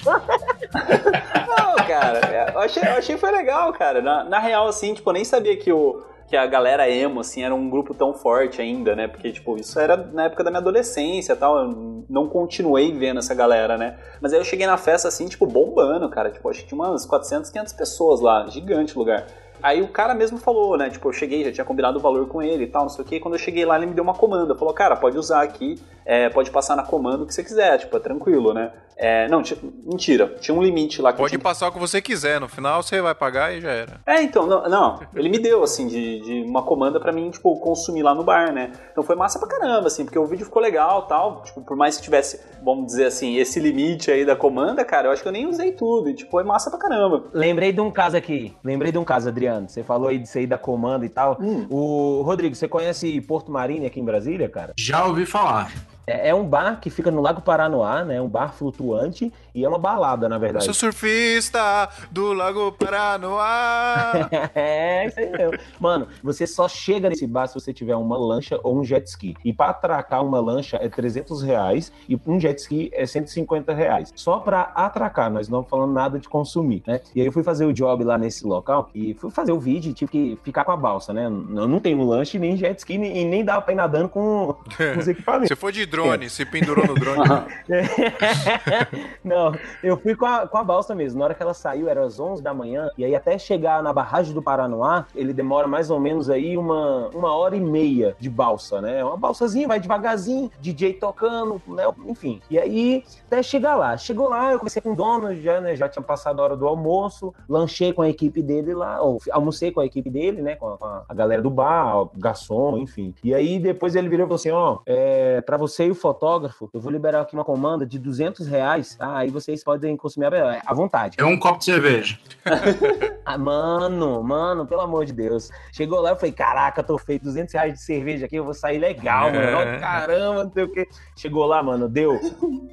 [1.47, 4.01] Não, cara, é, eu achei, eu achei foi legal, cara.
[4.01, 7.41] Na, na real, assim, tipo, eu nem sabia que o que a galera emo, assim,
[7.41, 9.07] era um grupo tão forte ainda, né?
[9.07, 11.57] Porque, tipo, isso era na época da minha adolescência tal.
[11.57, 13.97] Eu não continuei vendo essa galera, né?
[14.19, 16.29] Mas aí eu cheguei na festa, assim, tipo, bombando, cara.
[16.29, 18.45] Tipo, acho que tinha umas 400, 500 pessoas lá.
[18.47, 19.25] Gigante o lugar.
[19.61, 20.89] Aí o cara mesmo falou, né?
[20.89, 23.07] Tipo, eu cheguei, já tinha combinado o valor com ele e tal, não sei o
[23.07, 23.19] que.
[23.19, 24.55] Quando eu cheguei lá, ele me deu uma comanda.
[24.55, 27.95] Falou, cara, pode usar aqui, é, pode passar na comanda o que você quiser, tipo,
[27.95, 28.71] é tranquilo, né?
[28.99, 31.11] É, não, tipo, mentira, tinha um limite lá.
[31.11, 31.39] Que Pode tinha...
[31.39, 34.01] passar o que você quiser, no final você vai pagar e já era.
[34.05, 37.59] É, então, não, não, ele me deu, assim, de, de uma comanda pra mim, tipo,
[37.59, 38.71] consumir lá no bar, né?
[38.91, 41.97] Então foi massa pra caramba, assim, porque o vídeo ficou legal tal, tipo, por mais
[41.97, 45.33] que tivesse, vamos dizer assim, esse limite aí da comanda, cara, eu acho que eu
[45.33, 47.25] nem usei tudo, e, tipo, foi massa pra caramba.
[47.33, 48.55] Lembrei de um caso aqui.
[48.63, 49.46] Lembrei de um caso, Adriano.
[49.67, 51.37] Você falou aí de sair da comanda e tal.
[51.39, 51.67] Hum.
[51.69, 54.73] O Rodrigo, você conhece Porto Marine aqui em Brasília, cara?
[54.77, 55.71] Já ouvi falar.
[56.07, 58.21] É é um bar que fica no Lago Paranoá, né?
[58.21, 60.65] Um bar flutuante e é uma balada, na Eu verdade.
[60.65, 64.29] sou surfista do Lago Paranoá.
[64.55, 65.57] é, isso aí mesmo.
[65.79, 69.35] Mano, você só chega nesse bar se você tiver uma lancha ou um jet ski.
[69.43, 74.13] E pra atracar uma lancha é 300 reais e um jet ski é 150 reais.
[74.15, 77.01] Só pra atracar, nós não falando nada de consumir, né?
[77.15, 79.91] E aí eu fui fazer o job lá nesse local e fui fazer o vídeo
[79.91, 81.25] e tive que ficar com a balsa, né?
[81.25, 84.99] Eu não tenho lanche, nem jet ski, e nem dava pra ir nadando com, com
[84.99, 85.49] os equipamentos.
[85.49, 87.23] Você foi de drone, se pendurou no drone.
[89.23, 91.19] Não, eu fui com a, com a balsa mesmo.
[91.19, 92.89] Na hora que ela saiu, era às 11 da manhã.
[92.97, 97.09] E aí, até chegar na barragem do Paranoá, ele demora mais ou menos aí uma,
[97.09, 99.03] uma hora e meia de balsa, né?
[99.03, 101.83] Uma balsazinha, vai devagarzinho, DJ tocando, né?
[102.05, 102.41] Enfim.
[102.49, 103.97] E aí, até chegar lá.
[103.97, 105.75] Chegou lá, eu comecei com o dono, já, né?
[105.75, 109.71] Já tinha passado a hora do almoço, lanchei com a equipe dele lá, ou almocei
[109.71, 110.55] com a equipe dele, né?
[110.55, 113.15] Com a, com a galera do bar, o garçom, enfim.
[113.23, 116.69] E aí, depois ele virou e falou assim: ó, é, pra você e o fotógrafo,
[116.73, 119.17] eu vou liberar aqui uma comanda de 200 reais, tá?
[119.17, 121.17] Aí vocês podem consumir à à vontade.
[121.19, 122.17] É um copo de cerveja.
[123.29, 125.49] Ah, mano, mano, pelo amor de Deus.
[125.73, 128.77] Chegou lá, eu falei, caraca, tô feito 200 reais de cerveja aqui, eu vou sair
[128.77, 129.33] legal, É.
[129.33, 129.57] mano.
[129.75, 130.87] Ó, Caramba, não sei o quê.
[131.13, 132.17] Chegou lá, mano, deu,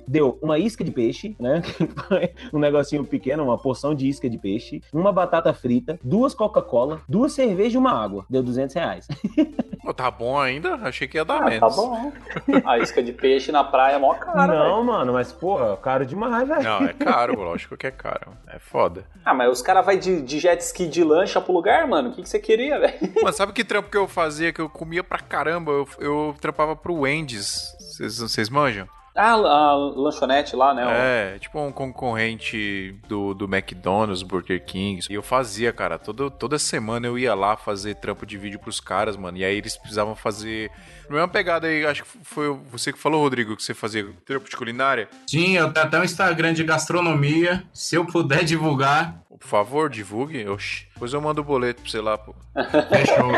[0.07, 1.61] deu uma isca de peixe, né?
[2.55, 7.33] um negocinho pequeno, uma porção de isca de peixe, uma batata frita, duas Coca-Cola, duas
[7.33, 8.25] cervejas e uma água.
[8.31, 9.09] Deu 200 reais.
[9.85, 10.77] Pô, tá bom ainda?
[10.77, 11.61] Achei que ia dar Ah, menos.
[11.61, 12.13] tá bom.
[12.65, 14.85] A isca de peixe na praia é mó cara, não, velho.
[14.85, 16.63] mano, mas, porra, caro demais, velho.
[16.63, 18.33] Não, é caro, lógico que é caro.
[18.49, 19.05] É foda.
[19.25, 22.09] Ah, mas os caras vão de, de jet ski de lancha pro lugar, mano.
[22.11, 22.95] O que, que você queria, velho?
[23.23, 25.71] Mano, sabe que trampo que eu fazia que eu comia pra caramba?
[25.71, 27.75] Eu, eu trampava pro Wendy's.
[27.79, 28.89] Vocês- Vocês manjam?
[29.17, 30.85] Ah, a lanchonete lá, né?
[30.85, 35.01] o- É, tipo um concorrente do, do McDonald's, Burger King.
[35.09, 38.81] E eu fazia, cara, todo, toda semana eu ia lá fazer trampo de vídeo pros
[38.81, 39.39] caras, mano.
[39.39, 40.71] E aí eles precisavam fazer.
[41.09, 44.57] Mesma pegada aí, acho que foi você que falou, Rodrigo, que você fazia trampo de
[44.57, 45.09] culinária.
[45.29, 47.63] Sim, eu tenho até um Instagram de gastronomia.
[47.73, 50.49] Se eu puder divulgar, Por favor, divulgue.
[50.49, 50.87] Oxi.
[50.95, 52.35] Depois eu mando o boleto pra você lá, pô.
[52.89, 53.31] fechou.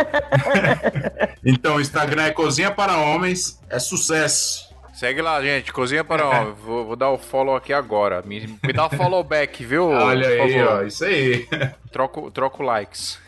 [1.45, 3.61] então, o Instagram é Cozinha para Homens.
[3.69, 4.66] É sucesso.
[4.97, 5.73] Segue lá, gente.
[5.73, 6.55] Cozinha para homem.
[6.55, 8.23] Vou, vou dar o follow aqui agora.
[8.25, 9.89] Me, me dá o follow back, viu?
[9.93, 10.73] Olha Por aí, favor.
[10.73, 10.83] ó.
[10.83, 11.47] Isso aí.
[11.93, 13.19] Troco, troco likes.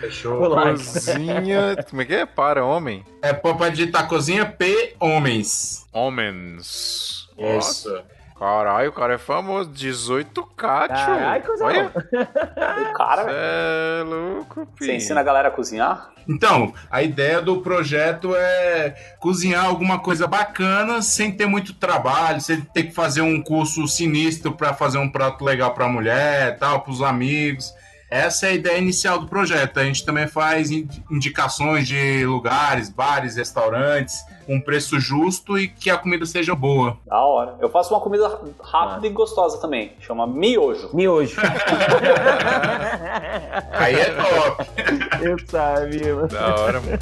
[0.00, 0.50] Fechou.
[0.50, 1.76] Cozinha.
[1.88, 2.26] Como é que é?
[2.26, 3.04] Para homem?
[3.22, 5.86] É pra digitar Cozinha P Homens.
[5.92, 7.28] Homens.
[7.38, 8.02] Isso.
[8.38, 9.70] Caralho, o cara é famoso.
[9.70, 10.56] 18k, tio.
[10.56, 11.92] Caralho, coisa Olha.
[11.94, 13.36] O cara, velho.
[13.36, 14.84] É louco, pi.
[14.84, 16.10] Você ensina a galera a cozinhar?
[16.28, 22.60] Então, a ideia do projeto é cozinhar alguma coisa bacana sem ter muito trabalho, sem
[22.60, 26.80] ter que fazer um curso sinistro para fazer um prato legal para a mulher, tal,
[26.80, 27.72] para os amigos.
[28.14, 29.80] Essa é a ideia inicial do projeto.
[29.80, 35.90] A gente também faz indi- indicações de lugares, bares, restaurantes, com preço justo e que
[35.90, 36.96] a comida seja boa.
[37.08, 37.56] Da hora.
[37.60, 39.94] Eu faço uma comida rápida e gostosa também.
[39.98, 40.90] Chama miojo.
[40.94, 41.40] Miojo.
[43.72, 44.64] Aí é top.
[45.20, 46.28] Eu sabia, mano.
[46.28, 46.98] Da hora, mano.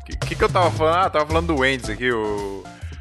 [0.00, 0.96] O que, que, que eu tava falando?
[0.96, 2.10] Ah, tava falando do Wendy's aqui.
[2.10, 2.59] O...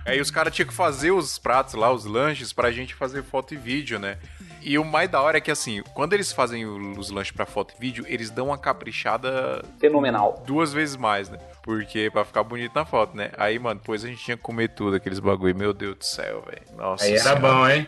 [0.10, 3.54] Aí os caras tinham que fazer os pratos lá, os lanches, pra gente fazer foto
[3.54, 4.18] e vídeo, né?
[4.62, 7.74] E o mais da hora é que, assim, quando eles fazem os lanches pra foto
[7.78, 10.44] e vídeo, eles dão uma caprichada Fenomenal.
[10.46, 11.38] duas vezes mais, né?
[11.64, 13.32] Porque pra ficar bonito na foto, né?
[13.38, 15.56] Aí, mano, depois a gente tinha que comer tudo, aqueles bagulho.
[15.56, 16.62] Meu Deus do céu, velho.
[16.76, 17.40] Nossa Aí era Senhora.
[17.40, 17.88] bom, hein?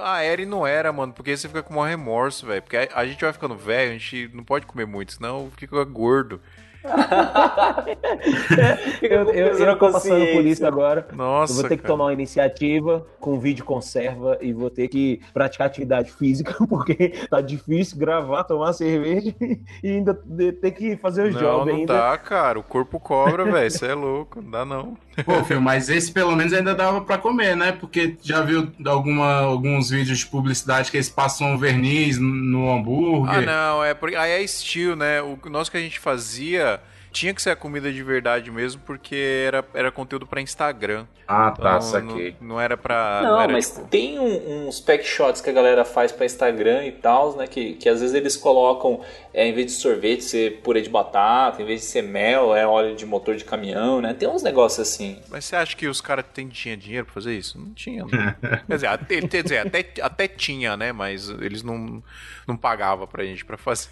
[0.00, 2.60] A era e não era, mano, porque aí você fica com maior remorso, velho.
[2.62, 5.82] Porque a, a gente vai ficando velho, a gente não pode comer muito, senão fica
[5.84, 6.40] gordo.
[9.02, 11.06] Eu, eu, eu tô passando por isso agora.
[11.12, 11.94] Nossa, eu vou ter que cara.
[11.94, 17.40] tomar uma iniciativa com vídeo conserva e vou ter que praticar atividade física, porque tá
[17.40, 19.34] difícil gravar, tomar cerveja
[19.82, 20.14] e ainda
[20.60, 21.94] ter que fazer os Não, jogos não ainda.
[21.94, 22.58] dá, cara.
[22.58, 23.70] O corpo cobra, velho.
[23.70, 24.40] Você é louco.
[24.40, 24.96] Não dá, não.
[25.24, 27.72] Pô, filho, mas esse pelo menos ainda dava pra comer, né?
[27.72, 33.36] Porque já viu alguma, alguns vídeos de publicidade que eles passam verniz no hambúrguer.
[33.36, 33.84] Ah, não.
[33.84, 35.20] É aí é estilo, né?
[35.22, 36.71] O nosso que a gente fazia,
[37.12, 39.14] tinha que ser a comida de verdade mesmo, porque
[39.46, 41.06] era, era conteúdo para Instagram.
[41.28, 42.36] Ah, tá, Então, saquei.
[42.40, 43.20] Não, não era pra.
[43.22, 46.84] Não, era, mas tipo, tem um- uns pack shots que a galera faz pra Instagram
[46.84, 47.46] e tal, né?
[47.46, 49.00] Que, que às vezes eles colocam,
[49.32, 52.66] é, em vez de sorvete, ser purê de batata, em vez de ser mel, é
[52.66, 54.12] óleo de motor de caminhão, né?
[54.14, 55.18] Tem uns negócios assim.
[55.30, 57.58] Mas você acha que os caras têm- tinham dinheiro pra fazer isso?
[57.58, 58.02] Não tinha.
[58.04, 58.08] Não.
[58.66, 60.92] quer dizer, até, quer dizer até, até tinha, né?
[60.92, 62.02] Mas eles não,
[62.46, 63.90] não pagavam pra gente pra fazer.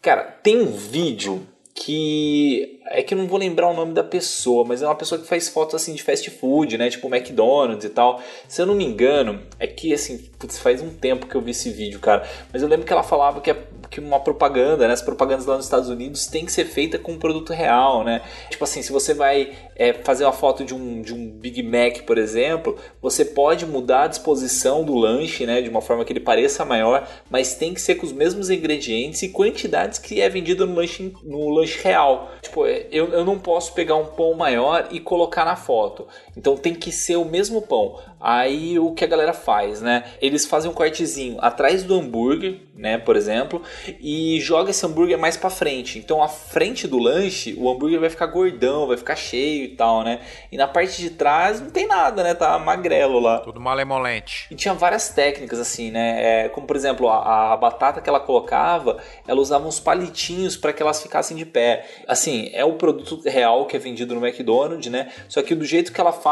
[0.00, 1.46] Cara, tem um vídeo
[1.80, 5.20] que é que eu não vou lembrar o nome da pessoa, mas é uma pessoa
[5.20, 6.90] que faz fotos assim de fast food, né?
[6.90, 8.20] Tipo McDonald's e tal.
[8.48, 11.52] Se eu não me engano, é que assim, putz, faz um tempo que eu vi
[11.52, 12.28] esse vídeo, cara.
[12.52, 13.56] Mas eu lembro que ela falava que, é,
[13.88, 14.92] que uma propaganda, né?
[14.92, 18.22] As propagandas lá nos Estados Unidos tem que ser feita com um produto real, né?
[18.50, 22.02] Tipo assim, se você vai é, fazer uma foto de um, de um Big Mac,
[22.04, 25.62] por exemplo, você pode mudar a disposição do lanche, né?
[25.62, 29.22] De uma forma que ele pareça maior, mas tem que ser com os mesmos ingredientes
[29.22, 32.30] e quantidades que é vendido no lanche, no lanche real.
[32.42, 36.06] Tipo, eu, eu não posso pegar um pão maior e colocar na foto.
[36.40, 37.98] Então tem que ser o mesmo pão.
[38.18, 40.04] Aí o que a galera faz, né?
[40.20, 42.96] Eles fazem um cortezinho atrás do hambúrguer, né?
[42.96, 43.62] Por exemplo,
[44.00, 45.98] e joga esse hambúrguer mais pra frente.
[45.98, 50.02] Então a frente do lanche, o hambúrguer vai ficar gordão, vai ficar cheio e tal,
[50.02, 50.20] né?
[50.50, 52.34] E na parte de trás não tem nada, né?
[52.34, 53.40] Tá magrelo lá.
[53.40, 54.46] Tudo malemolente.
[54.50, 56.44] E tinha várias técnicas assim, né?
[56.44, 60.72] É, como por exemplo, a, a batata que ela colocava, ela usava uns palitinhos para
[60.72, 61.86] que elas ficassem de pé.
[62.06, 65.10] Assim, é o produto real que é vendido no McDonald's, né?
[65.28, 66.29] Só que do jeito que ela faz,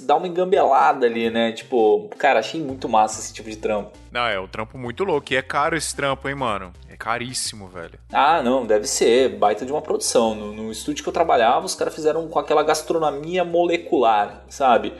[0.00, 1.52] dá uma engambelada ali, né?
[1.52, 3.92] Tipo, cara, achei muito massa esse tipo de trampo.
[4.10, 5.32] Não, é um trampo muito louco.
[5.32, 6.72] E é caro esse trampo, hein, mano?
[6.88, 7.98] É caríssimo, velho.
[8.12, 9.30] Ah, não, deve ser.
[9.30, 10.34] Baita de uma produção.
[10.34, 14.92] No, no estúdio que eu trabalhava, os caras fizeram com aquela gastronomia molecular, sabe?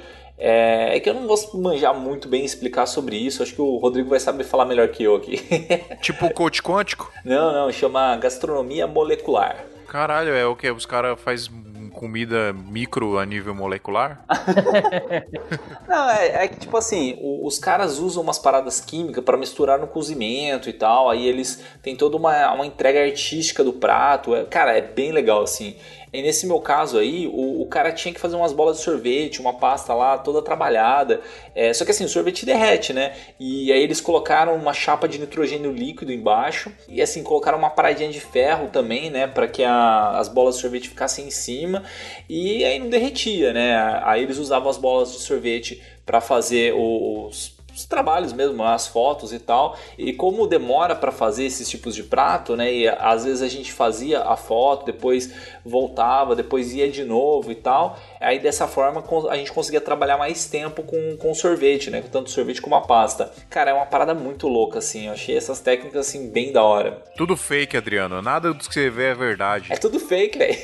[0.42, 3.42] É, é que eu não vou manjar muito bem explicar sobre isso.
[3.42, 5.36] Acho que o Rodrigo vai saber falar melhor que eu aqui.
[6.00, 7.12] Tipo o coach quântico?
[7.24, 9.66] não, não, chama gastronomia molecular.
[9.86, 10.70] Caralho, é o que?
[10.70, 11.52] Os caras fazem
[12.00, 14.24] comida micro a nível molecular?
[15.86, 19.86] Não, é, é que tipo assim, os caras usam umas paradas químicas para misturar no
[19.86, 24.78] cozimento e tal, aí eles têm toda uma, uma entrega artística do prato, é- cara,
[24.78, 25.76] é bem legal assim.
[26.12, 29.40] E nesse meu caso aí, o, o cara tinha que fazer umas bolas de sorvete,
[29.40, 31.20] uma pasta lá toda trabalhada,
[31.54, 33.12] é, só que assim, o sorvete derrete, né?
[33.38, 38.10] E aí eles colocaram uma chapa de nitrogênio líquido embaixo, e assim, colocaram uma paradinha
[38.10, 41.84] de ferro também, né, para que a- as bolas de sorvete ficassem em cima,
[42.28, 44.00] e aí não derretia, né?
[44.04, 49.32] Aí eles usavam as bolas de sorvete para fazer os, os trabalhos mesmo, as fotos
[49.32, 49.76] e tal.
[49.98, 52.72] E como demora para fazer esses tipos de prato, né?
[52.72, 55.32] E às vezes a gente fazia a foto, depois
[55.64, 57.96] voltava, depois ia de novo e tal.
[58.20, 62.02] Aí dessa forma a gente conseguia trabalhar mais tempo com, com sorvete, né?
[62.02, 63.32] Com tanto sorvete como a pasta.
[63.48, 65.06] Cara, é uma parada muito louca, assim.
[65.06, 67.02] Eu achei essas técnicas assim bem da hora.
[67.16, 68.20] Tudo fake, Adriano.
[68.20, 69.72] Nada do que você vê é verdade.
[69.72, 70.54] É tudo fake, velho.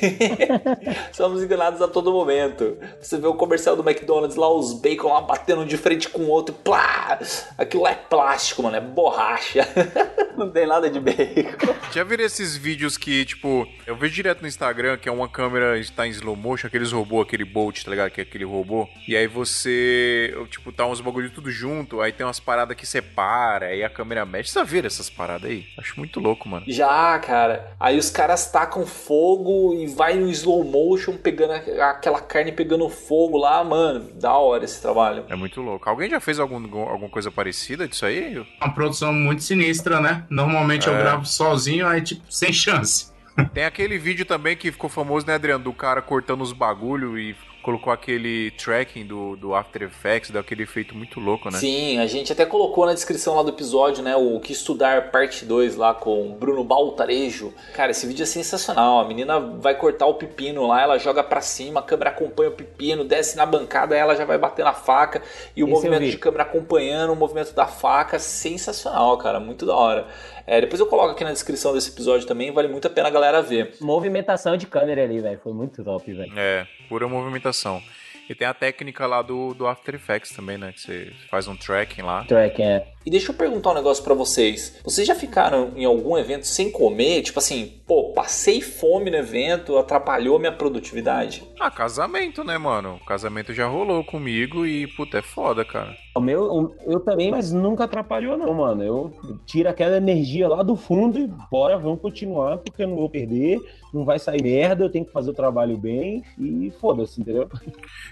[1.11, 2.77] Somos enganados a todo momento.
[3.01, 6.29] Você vê o comercial do McDonald's lá, os bacon lá batendo de frente com o
[6.29, 7.19] outro, plá!
[7.57, 9.67] Aquilo lá é plástico, mano, é borracha.
[10.37, 11.73] Não tem nada de bacon.
[11.91, 15.79] Já viram esses vídeos que, tipo, eu vejo direto no Instagram que é uma câmera
[15.79, 18.11] está em slow motion, aqueles robôs, aquele Bolt, tá ligado?
[18.11, 18.87] Que é aquele robô.
[19.07, 23.67] E aí você, tipo, tá uns bagulho tudo junto, aí tem umas paradas que separa,
[23.67, 24.51] aí a câmera mexe.
[24.51, 25.65] Você já viram essas paradas aí?
[25.77, 26.65] Acho muito louco, mano.
[26.67, 27.71] Já, cara.
[27.79, 33.37] Aí os caras tacam fogo e vai no slow motion pegando aquela carne pegando fogo
[33.37, 34.09] lá, mano.
[34.13, 35.25] Da hora esse trabalho.
[35.29, 35.89] É muito louco.
[35.89, 36.55] Alguém já fez algum,
[36.87, 38.37] alguma coisa parecida disso aí?
[38.61, 40.25] Uma produção muito sinistra, né?
[40.29, 40.97] Normalmente eu É.
[41.01, 43.11] gravo sozinho, aí tipo, sem chance.
[43.53, 45.63] Tem aquele vídeo também que ficou famoso, né, Adriano?
[45.63, 47.35] Do cara cortando os bagulho e
[47.67, 51.57] colocou aquele tracking do, do After Effects, deu aquele efeito muito louco, né?
[51.57, 54.15] Sim, a gente até colocou na descrição lá do episódio, né?
[54.15, 57.53] O que estudar parte 2 lá com o Bruno Baltarejo.
[57.73, 59.01] Cara, esse vídeo é sensacional.
[59.01, 62.53] A menina vai cortar o pepino lá, ela joga pra cima, a câmera acompanha o
[62.53, 65.21] pepino, desce na bancada, ela já vai bater na faca.
[65.53, 66.11] E o Esse movimento vi.
[66.11, 69.41] de câmera acompanhando o movimento da faca, sensacional, cara.
[69.41, 70.07] Muito da hora.
[70.47, 73.11] É, depois eu coloco aqui na descrição desse episódio também, vale muito a pena a
[73.11, 73.73] galera ver.
[73.81, 75.37] Movimentação de câmera ali, velho.
[75.43, 76.31] Foi muito top, velho.
[76.37, 77.83] É, pura movimentação.
[78.29, 80.71] E tem a técnica lá do, do After Effects também, né?
[80.71, 82.23] Que você faz um tracking lá.
[82.23, 82.87] Track, é.
[83.07, 84.81] E deixa eu perguntar um negócio pra vocês.
[84.83, 87.21] Vocês já ficaram em algum evento sem comer?
[87.21, 91.41] Tipo assim, pô, passei fome no evento, atrapalhou minha produtividade?
[91.57, 92.99] Ah, casamento, né, mano?
[93.01, 95.95] O casamento já rolou comigo e, puta, é foda, cara.
[96.17, 98.83] O meu, o- eu também, mas nunca atrapalhou, não, mano.
[98.83, 99.13] Eu
[99.45, 103.57] tiro aquela energia lá do fundo e bora, vamos continuar, porque eu não vou perder,
[103.93, 107.47] não vai sair merda, eu tenho que fazer o trabalho bem e foda-se, entendeu?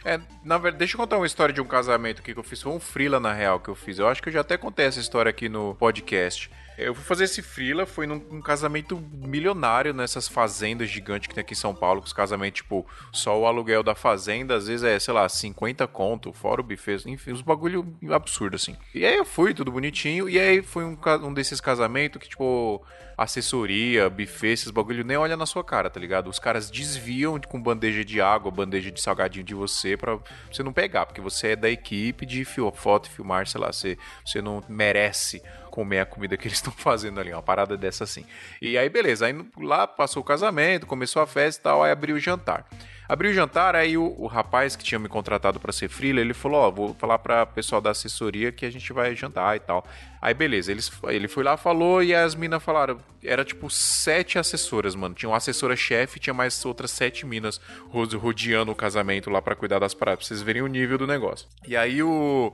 [0.05, 2.61] É, na verdade, deixa eu contar uma história de um casamento aqui que eu fiz.
[2.61, 3.99] Foi um freela, na real, que eu fiz.
[3.99, 6.49] Eu acho que eu já até contei essa história aqui no podcast.
[6.77, 11.41] Eu fui fazer esse frila, foi num, num casamento milionário nessas fazendas gigantes que tem
[11.41, 14.83] aqui em São Paulo, com os casamentos, tipo, só o aluguel da fazenda, às vezes
[14.83, 18.75] é, sei lá, 50 conto, fora o buffet, enfim, os bagulho absurdo, assim.
[18.93, 22.83] E aí eu fui, tudo bonitinho, e aí foi um, um desses casamentos que, tipo,
[23.17, 26.29] assessoria, buffet, esses bagulho nem olha na sua cara, tá ligado?
[26.29, 30.19] Os caras desviam com bandeja de água, bandeja de salgadinho de você pra
[30.51, 33.97] você não pegar, porque você é da equipe de foto e filmar, sei lá, você,
[34.25, 35.41] você não merece
[35.75, 38.25] comer a comida que eles estão fazendo ali, uma parada dessa assim.
[38.61, 42.15] E aí, beleza, aí lá passou o casamento, começou a festa e tal, aí abriu
[42.15, 42.65] o jantar.
[43.07, 46.33] Abriu o jantar, aí o, o rapaz que tinha me contratado para ser freela, ele
[46.33, 49.59] falou, ó, oh, vou falar para pessoal da assessoria que a gente vai jantar e
[49.59, 49.85] tal.
[50.19, 54.95] Aí beleza, eles, ele foi lá, falou e as minas falaram, era tipo sete assessoras,
[54.95, 55.13] mano.
[55.13, 57.61] Tinha uma assessora-chefe, tinha mais outras sete minas
[57.91, 61.47] rodeando o casamento lá para cuidar das paradas, pra vocês verem o nível do negócio.
[61.67, 62.51] E aí o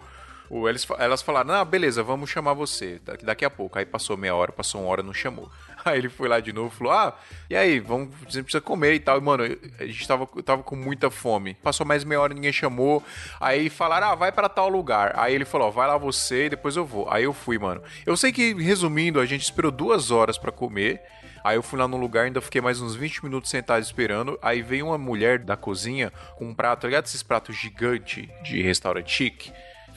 [0.68, 3.80] eles, elas falaram, ah, beleza, vamos chamar você daqui, a pouco.
[3.80, 5.50] Aí passou meia hora, passou uma hora, não chamou.
[5.86, 7.18] Aí ele foi lá de novo falou: Ah,
[7.50, 9.18] e aí, vamos, você precisa comer e tal.
[9.18, 9.44] E, mano,
[9.80, 11.56] a gente tava, tava com muita fome.
[11.56, 13.02] Passou mais meia hora, ninguém chamou.
[13.40, 15.14] Aí falaram: Ah, vai para tal lugar.
[15.16, 17.10] Aí ele falou: Vai lá você e depois eu vou.
[17.10, 17.82] Aí eu fui, mano.
[18.06, 21.02] Eu sei que, resumindo, a gente esperou duas horas para comer.
[21.44, 24.38] Aí eu fui lá no lugar, ainda fiquei mais uns 20 minutos sentado esperando.
[24.44, 27.06] Aí veio uma mulher da cozinha com um prato, tá ligado?
[27.06, 29.52] Esses pratos gigantes de restaurante chique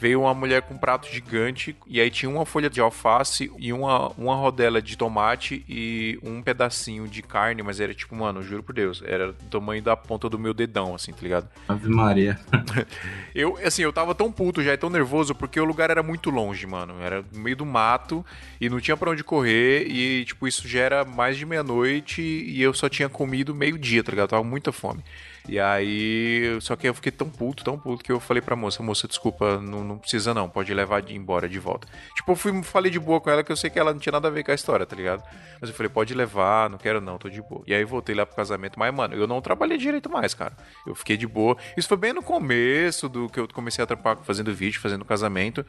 [0.04, 3.72] veio uma mulher com um prato gigante e aí tinha uma folha de alface e
[3.72, 8.62] uma, uma rodela de tomate e um pedacinho de carne, mas era tipo, mano, juro
[8.62, 11.48] por Deus, era do tamanho da ponta do meu dedão, assim, tá ligado?
[11.66, 12.38] Ave Maria.
[13.34, 16.66] eu, assim, eu tava tão puto já, tão nervoso, porque o lugar era muito longe,
[16.66, 17.00] mano.
[17.00, 18.22] Era no meio do mato
[18.60, 22.60] e não tinha para onde correr e, tipo, isso já era mais de meia-noite e
[22.60, 24.26] eu só tinha comido meio-dia, tá ligado?
[24.26, 25.02] Eu tava com muita fome.
[25.46, 28.82] E aí, só que eu fiquei tão puto, tão puto, que eu falei pra moça,
[28.82, 31.86] moça, desculpa, não, não precisa não, pode levar de embora de volta.
[32.14, 34.12] Tipo, eu fui, falei de boa com ela, que eu sei que ela não tinha
[34.12, 35.22] nada a ver com a história, tá ligado?
[35.60, 37.62] Mas eu falei, pode levar, não quero não, tô de boa.
[37.66, 40.56] E aí voltei lá pro casamento, mas, mano, eu não trabalhei direito mais, cara.
[40.86, 41.58] Eu fiquei de boa.
[41.76, 45.64] Isso foi bem no começo do que eu comecei a trampar fazendo vídeo, fazendo casamento.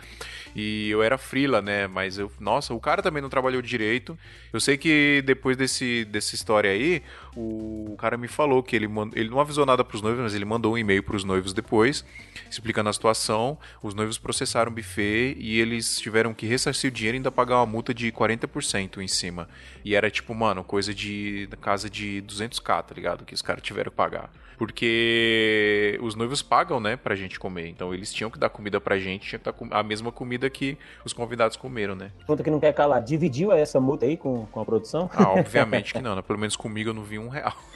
[0.56, 1.86] E eu era frila, né?
[1.86, 4.18] Mas eu, nossa, o cara também não trabalhou direito.
[4.54, 7.04] Eu sei que depois desse, dessa história aí,
[7.36, 9.12] o cara me falou que ele, mand...
[9.14, 11.54] ele não avisou nada para os noivos, mas ele mandou um e-mail para os noivos
[11.54, 12.06] depois,
[12.50, 13.58] explicando a situação.
[13.84, 17.58] Os noivos processaram o buffet e eles tiveram que ressarcir o dinheiro e ainda pagar
[17.58, 19.50] uma multa de 40% em cima.
[19.84, 23.26] E era tipo, mano, coisa de casa de 200k, tá ligado?
[23.26, 24.32] Que os caras tiveram que pagar.
[24.58, 27.68] Porque os noivos pagam, né, pra gente comer.
[27.68, 30.78] Então eles tinham que dar comida pra gente, tinha que dar a mesma comida que
[31.04, 32.12] os convidados comeram, né?
[32.26, 33.02] Conta que não quer calar.
[33.04, 35.10] Dividiu essa multa aí com, com a produção?
[35.14, 36.22] Ah, obviamente que não, né?
[36.22, 37.54] Pelo menos comigo eu não vi um real.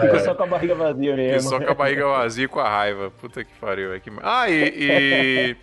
[0.00, 1.50] Ficou só com a barriga vazia mesmo.
[1.50, 3.10] Ficou só com a barriga vazia e com a raiva.
[3.10, 3.92] Puta que pariu.
[3.94, 4.10] É que...
[4.22, 4.74] Ah, e...
[4.76, 5.56] e...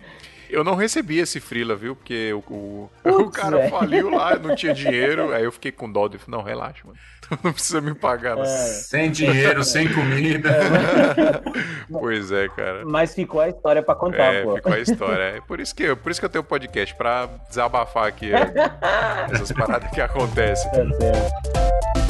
[0.50, 1.94] Eu não recebi esse frila, viu?
[1.94, 3.68] Porque o, o, Putz, o cara é.
[3.68, 5.32] faliu lá, não tinha dinheiro.
[5.32, 6.08] Aí eu fiquei com dó.
[6.08, 6.98] de não, relaxa, mano.
[7.42, 8.38] não precisa me pagar.
[8.38, 8.44] É.
[8.44, 10.50] Sem dinheiro, sem comida.
[10.50, 11.88] É.
[11.90, 12.84] pois é, cara.
[12.84, 14.56] Mas ficou a história pra contar, é, pô.
[14.56, 15.22] ficou a história.
[15.36, 18.52] É por isso que, por isso que eu tenho podcast, pra desabafar aqui é,
[19.32, 20.70] essas paradas que acontecem.
[20.70, 22.07] É certo.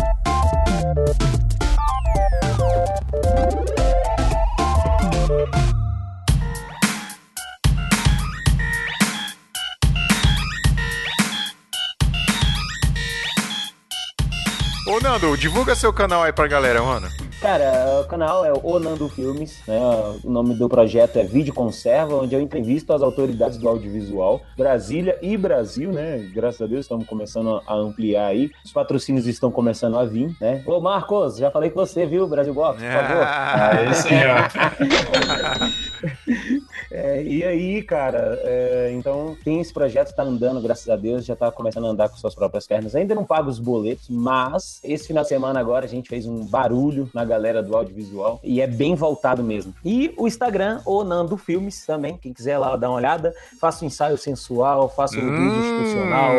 [15.18, 17.08] Nando, divulga seu canal aí pra galera, mano.
[17.40, 19.80] Cara, o canal é o Nando Filmes, né?
[20.22, 25.18] O nome do projeto é Vídeo Conserva, onde eu entrevisto as autoridades do audiovisual, Brasília
[25.20, 26.18] e Brasil, né?
[26.32, 28.50] Graças a Deus estamos começando a ampliar aí.
[28.64, 30.62] Os patrocínios estão começando a vir, né?
[30.66, 33.18] Ô Marcos, já falei com você, viu, Brasil Box, por favor.
[33.58, 34.08] Ah, esse
[36.90, 41.36] É, e aí, cara, é, então tem esse projeto, tá andando, graças a Deus, já
[41.36, 42.94] tá começando a andar com suas próprias pernas.
[42.94, 46.44] Ainda não paga os boletos, mas esse final de semana agora a gente fez um
[46.44, 49.74] barulho na galera do audiovisual e é bem voltado mesmo.
[49.84, 53.88] E o Instagram, o Nando Filmes também, quem quiser lá dar uma olhada, faça um
[53.88, 55.30] ensaio sensual, faça um hum.
[55.30, 56.32] vídeo institucional.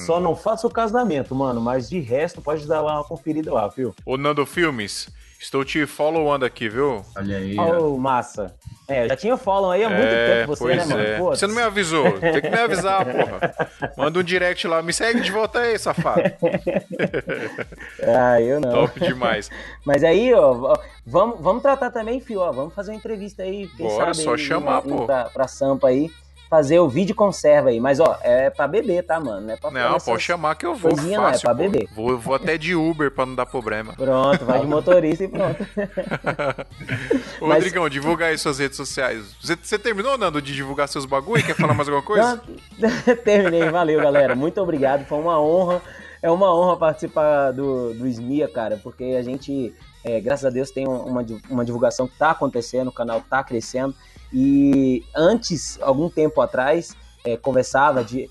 [0.00, 3.68] Só não faça o casamento, mano, mas de resto pode dar lá uma conferida lá,
[3.68, 3.94] viu?
[4.04, 5.08] O Nando Filmes.
[5.44, 7.04] Estou te followando aqui, viu?
[7.14, 7.54] Olha aí.
[7.58, 8.54] Oh, massa.
[8.88, 11.02] É, eu já tinha follow aí há muito é, tempo você, né, mano?
[11.02, 11.18] É.
[11.18, 12.18] Você não me avisou.
[12.18, 13.54] Tem que me avisar, porra.
[13.94, 14.80] Manda um direct lá.
[14.80, 16.22] Me segue de volta aí, safado.
[18.02, 18.72] ah, eu não.
[18.72, 19.50] Top demais.
[19.84, 22.50] Mas aí, ó, vamos, vamos tratar também, fio, ó.
[22.50, 23.68] Vamos fazer uma entrevista aí.
[23.76, 25.04] Quem Bora, sabe, só chamar, pô.
[25.04, 26.10] Pra, pra Sampa aí
[26.54, 27.80] fazer o vídeo conserva aí.
[27.80, 29.40] Mas, ó, é pra beber, tá, mano?
[29.46, 30.92] Não é pra Não, pode chamar que eu vou.
[30.92, 31.88] Coisinha não, é fácil, pra beber.
[31.92, 33.92] Vou, vou até de Uber pra não dar problema.
[33.94, 35.66] Pronto, vai de motorista e pronto.
[37.40, 39.34] Ô, Mas- Rodrigão, divulga aí suas redes sociais.
[39.40, 41.44] Você, você terminou, Nando, de divulgar seus bagulho?
[41.44, 42.40] Quer falar mais alguma coisa?
[42.78, 44.36] Não, Terminei, valeu, galera.
[44.36, 45.04] Muito obrigado.
[45.06, 45.82] Foi uma honra.
[46.22, 49.74] É uma honra participar do, do SMIA, cara, porque a gente,
[50.04, 53.94] é, graças a Deus, tem uma, uma divulgação que tá acontecendo, o canal tá crescendo.
[54.32, 56.94] E antes, algum tempo atrás,
[57.24, 58.28] é, conversava, de,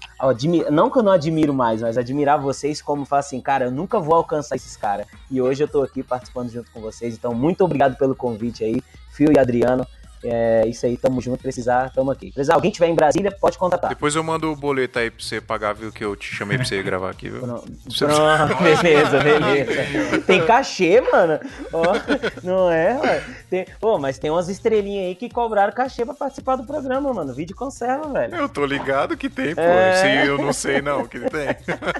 [0.69, 3.99] não que eu não admiro mais, mas admirar vocês como falar assim, cara, eu nunca
[3.99, 5.07] vou alcançar esses caras.
[5.31, 7.15] E hoje eu tô aqui participando junto com vocês.
[7.15, 9.87] Então, muito obrigado pelo convite aí, Fio e Adriano.
[10.23, 11.41] É isso aí, tamo junto.
[11.41, 12.31] Precisar, tamo aqui.
[12.31, 13.89] Precisar, alguém tiver em Brasília, pode contatar.
[13.89, 15.91] Depois eu mando o boleto aí pra você pagar, viu?
[15.91, 17.41] Que eu te chamei pra você gravar aqui, viu?
[17.41, 20.21] Pronto, Pronto, beleza, beleza.
[20.21, 21.39] Tem cachê, mano.
[21.71, 21.83] Ó,
[22.43, 23.23] não é, ué.
[23.49, 23.65] Tem...
[23.79, 27.33] Pô, mas tem umas estrelinhas aí que cobraram cachê pra participar do programa, mano.
[27.33, 28.35] Vídeo conserva, velho.
[28.35, 29.61] Eu tô ligado que tem, pô.
[29.61, 29.95] É.
[29.95, 31.47] Se eu não sei, não, que tem.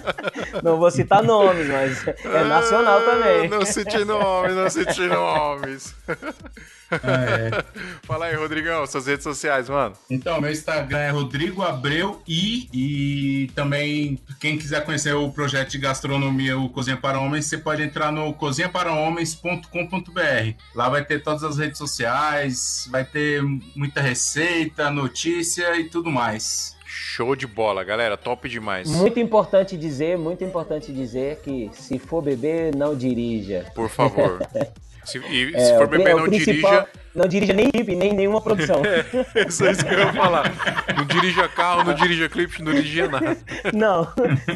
[0.64, 3.46] Não vou citar nomes, mas é nacional também.
[3.46, 5.96] Ah, Não cite nomes, não cite nomes.
[7.04, 7.64] É.
[8.04, 9.96] Fala aí, Rodrigão, suas redes sociais, mano.
[10.10, 12.70] Então, meu Instagram é Rodrigo Abreu I.
[12.74, 17.82] E também, quem quiser conhecer o projeto de gastronomia, o Cozinha para Homens, você pode
[17.82, 20.54] entrar no cozinhaparahomens.com.br.
[20.76, 23.42] Lá vai ter todas as redes sociais, vai ter
[23.76, 26.76] muita receita, notícia e tudo mais.
[26.86, 28.16] Show de bola, galera.
[28.16, 28.88] Top demais.
[28.88, 33.72] Muito importante dizer, muito importante dizer que se for beber, não dirija.
[33.74, 34.40] Por favor.
[35.06, 36.88] Se, e se É, for beber, é o não principal- dirija.
[37.16, 38.82] Não dirija nem equipe, nem nenhuma produção.
[39.48, 40.52] Isso é isso que eu ia falar.
[40.98, 43.38] Não dirija carro, não dirija clipe, não dirija nada.
[43.72, 44.12] Não,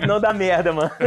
[0.08, 0.90] não dá merda, mano.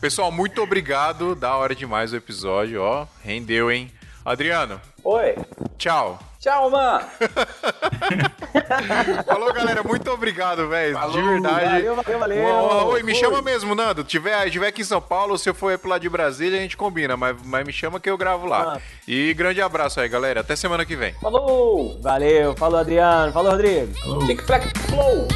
[0.00, 1.34] Pessoal, muito obrigado.
[1.34, 3.06] Da hora demais o episódio, ó.
[3.24, 3.90] Rendeu, hein?
[4.24, 5.34] Adriano, Oi.
[5.78, 6.18] tchau.
[6.40, 7.04] Tchau, mano.
[9.26, 9.82] Falou, galera.
[9.82, 10.94] Muito obrigado, velho.
[10.94, 11.64] De Falou, verdade.
[11.64, 12.86] Valeu, valeu, valeu.
[12.88, 14.04] Oi, me chama mesmo, Nando.
[14.04, 16.76] Tiver, tiver aqui em São Paulo, se eu for pro lado de Brasília, a gente
[16.76, 17.16] combina.
[17.16, 18.74] Mas, mas me chama que eu gravo lá.
[18.76, 18.80] Ah.
[19.06, 20.40] E grande abraço aí, galera.
[20.40, 21.12] Até semana que vem.
[21.14, 21.98] Falou.
[22.00, 23.92] Valeu, falou Adriano, falou Rodrigo.
[24.26, 25.26] Tic, flac, flow.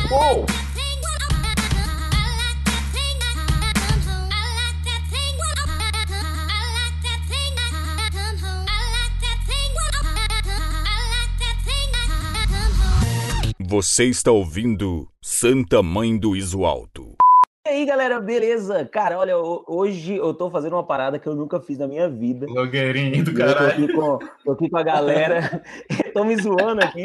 [13.72, 17.16] Você está ouvindo Santa Mãe do Iso Alto.
[17.66, 18.84] E aí, galera, beleza?
[18.84, 22.06] Cara, olha, ho- hoje eu tô fazendo uma parada que eu nunca fiz na minha
[22.06, 22.44] vida.
[22.44, 23.68] Blogueirinho do Eu tô caralho.
[23.84, 25.62] aqui com, tô aqui com a galera.
[26.12, 27.00] tô me zoando aqui.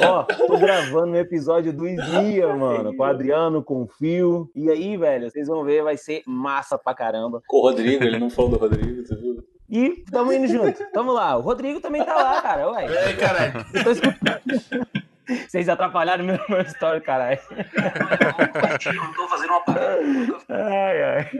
[0.00, 2.94] Ó, tô gravando um episódio do Ismia, mano.
[2.96, 4.48] Com o Adriano, com o Fio.
[4.54, 7.42] E aí, velho, vocês vão ver, vai ser massa pra caramba.
[7.48, 9.44] Com o Rodrigo, ele não falou do Rodrigo, tu viu?
[9.68, 10.84] E tamo indo junto.
[10.92, 11.36] Tamo lá.
[11.36, 12.70] O Rodrigo também tá lá, cara.
[12.70, 12.86] Ué.
[12.86, 13.66] E aí, caralho?
[13.74, 15.04] Eu tô escutando.
[15.48, 17.38] Vocês atrapalharam meu, meu story, caralho.
[19.16, 19.98] tô fazendo uma parada.
[20.48, 21.30] Ai, ai.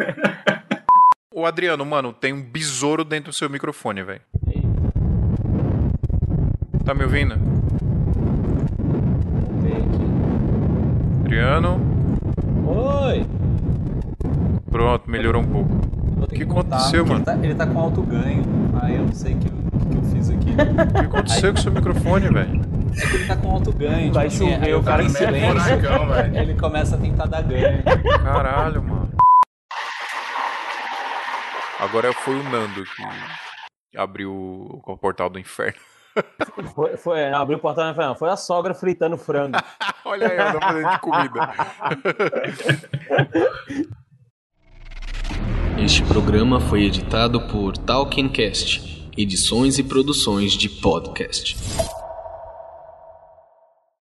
[1.32, 4.20] Ô, Adriano, mano, tem um besouro dentro do seu microfone, velho.
[6.85, 7.35] Tá me ouvindo?
[11.24, 11.80] Adriano.
[12.66, 13.26] Oi.
[14.70, 15.95] Pronto, melhorou um pouco.
[16.28, 17.18] Ter Que contar, aconteceu, mano?
[17.18, 18.43] Ele tá, ele tá com alto ganho.
[18.82, 20.51] Aí eu não sei o que, o que eu fiz aqui.
[20.51, 22.74] O que aconteceu com o seu microfone, velho?
[22.97, 24.13] É que ele tá com alto ganho.
[24.13, 26.37] Vai tipo assim, chover, aí eu o cara em silêncio, furacão, velho.
[26.39, 27.83] Ele começa a tentar dar ganho.
[28.23, 29.11] Caralho, mano.
[31.81, 35.79] Agora foi o Nando que abriu o portal do inferno.
[36.77, 39.59] Foi, foi, abriu o e falou, não, foi a sogra fritando frango.
[40.05, 41.55] Olha aí, eu fazendo de comida.
[45.77, 51.57] Este programa foi editado por Talkincast, edições e produções de podcast.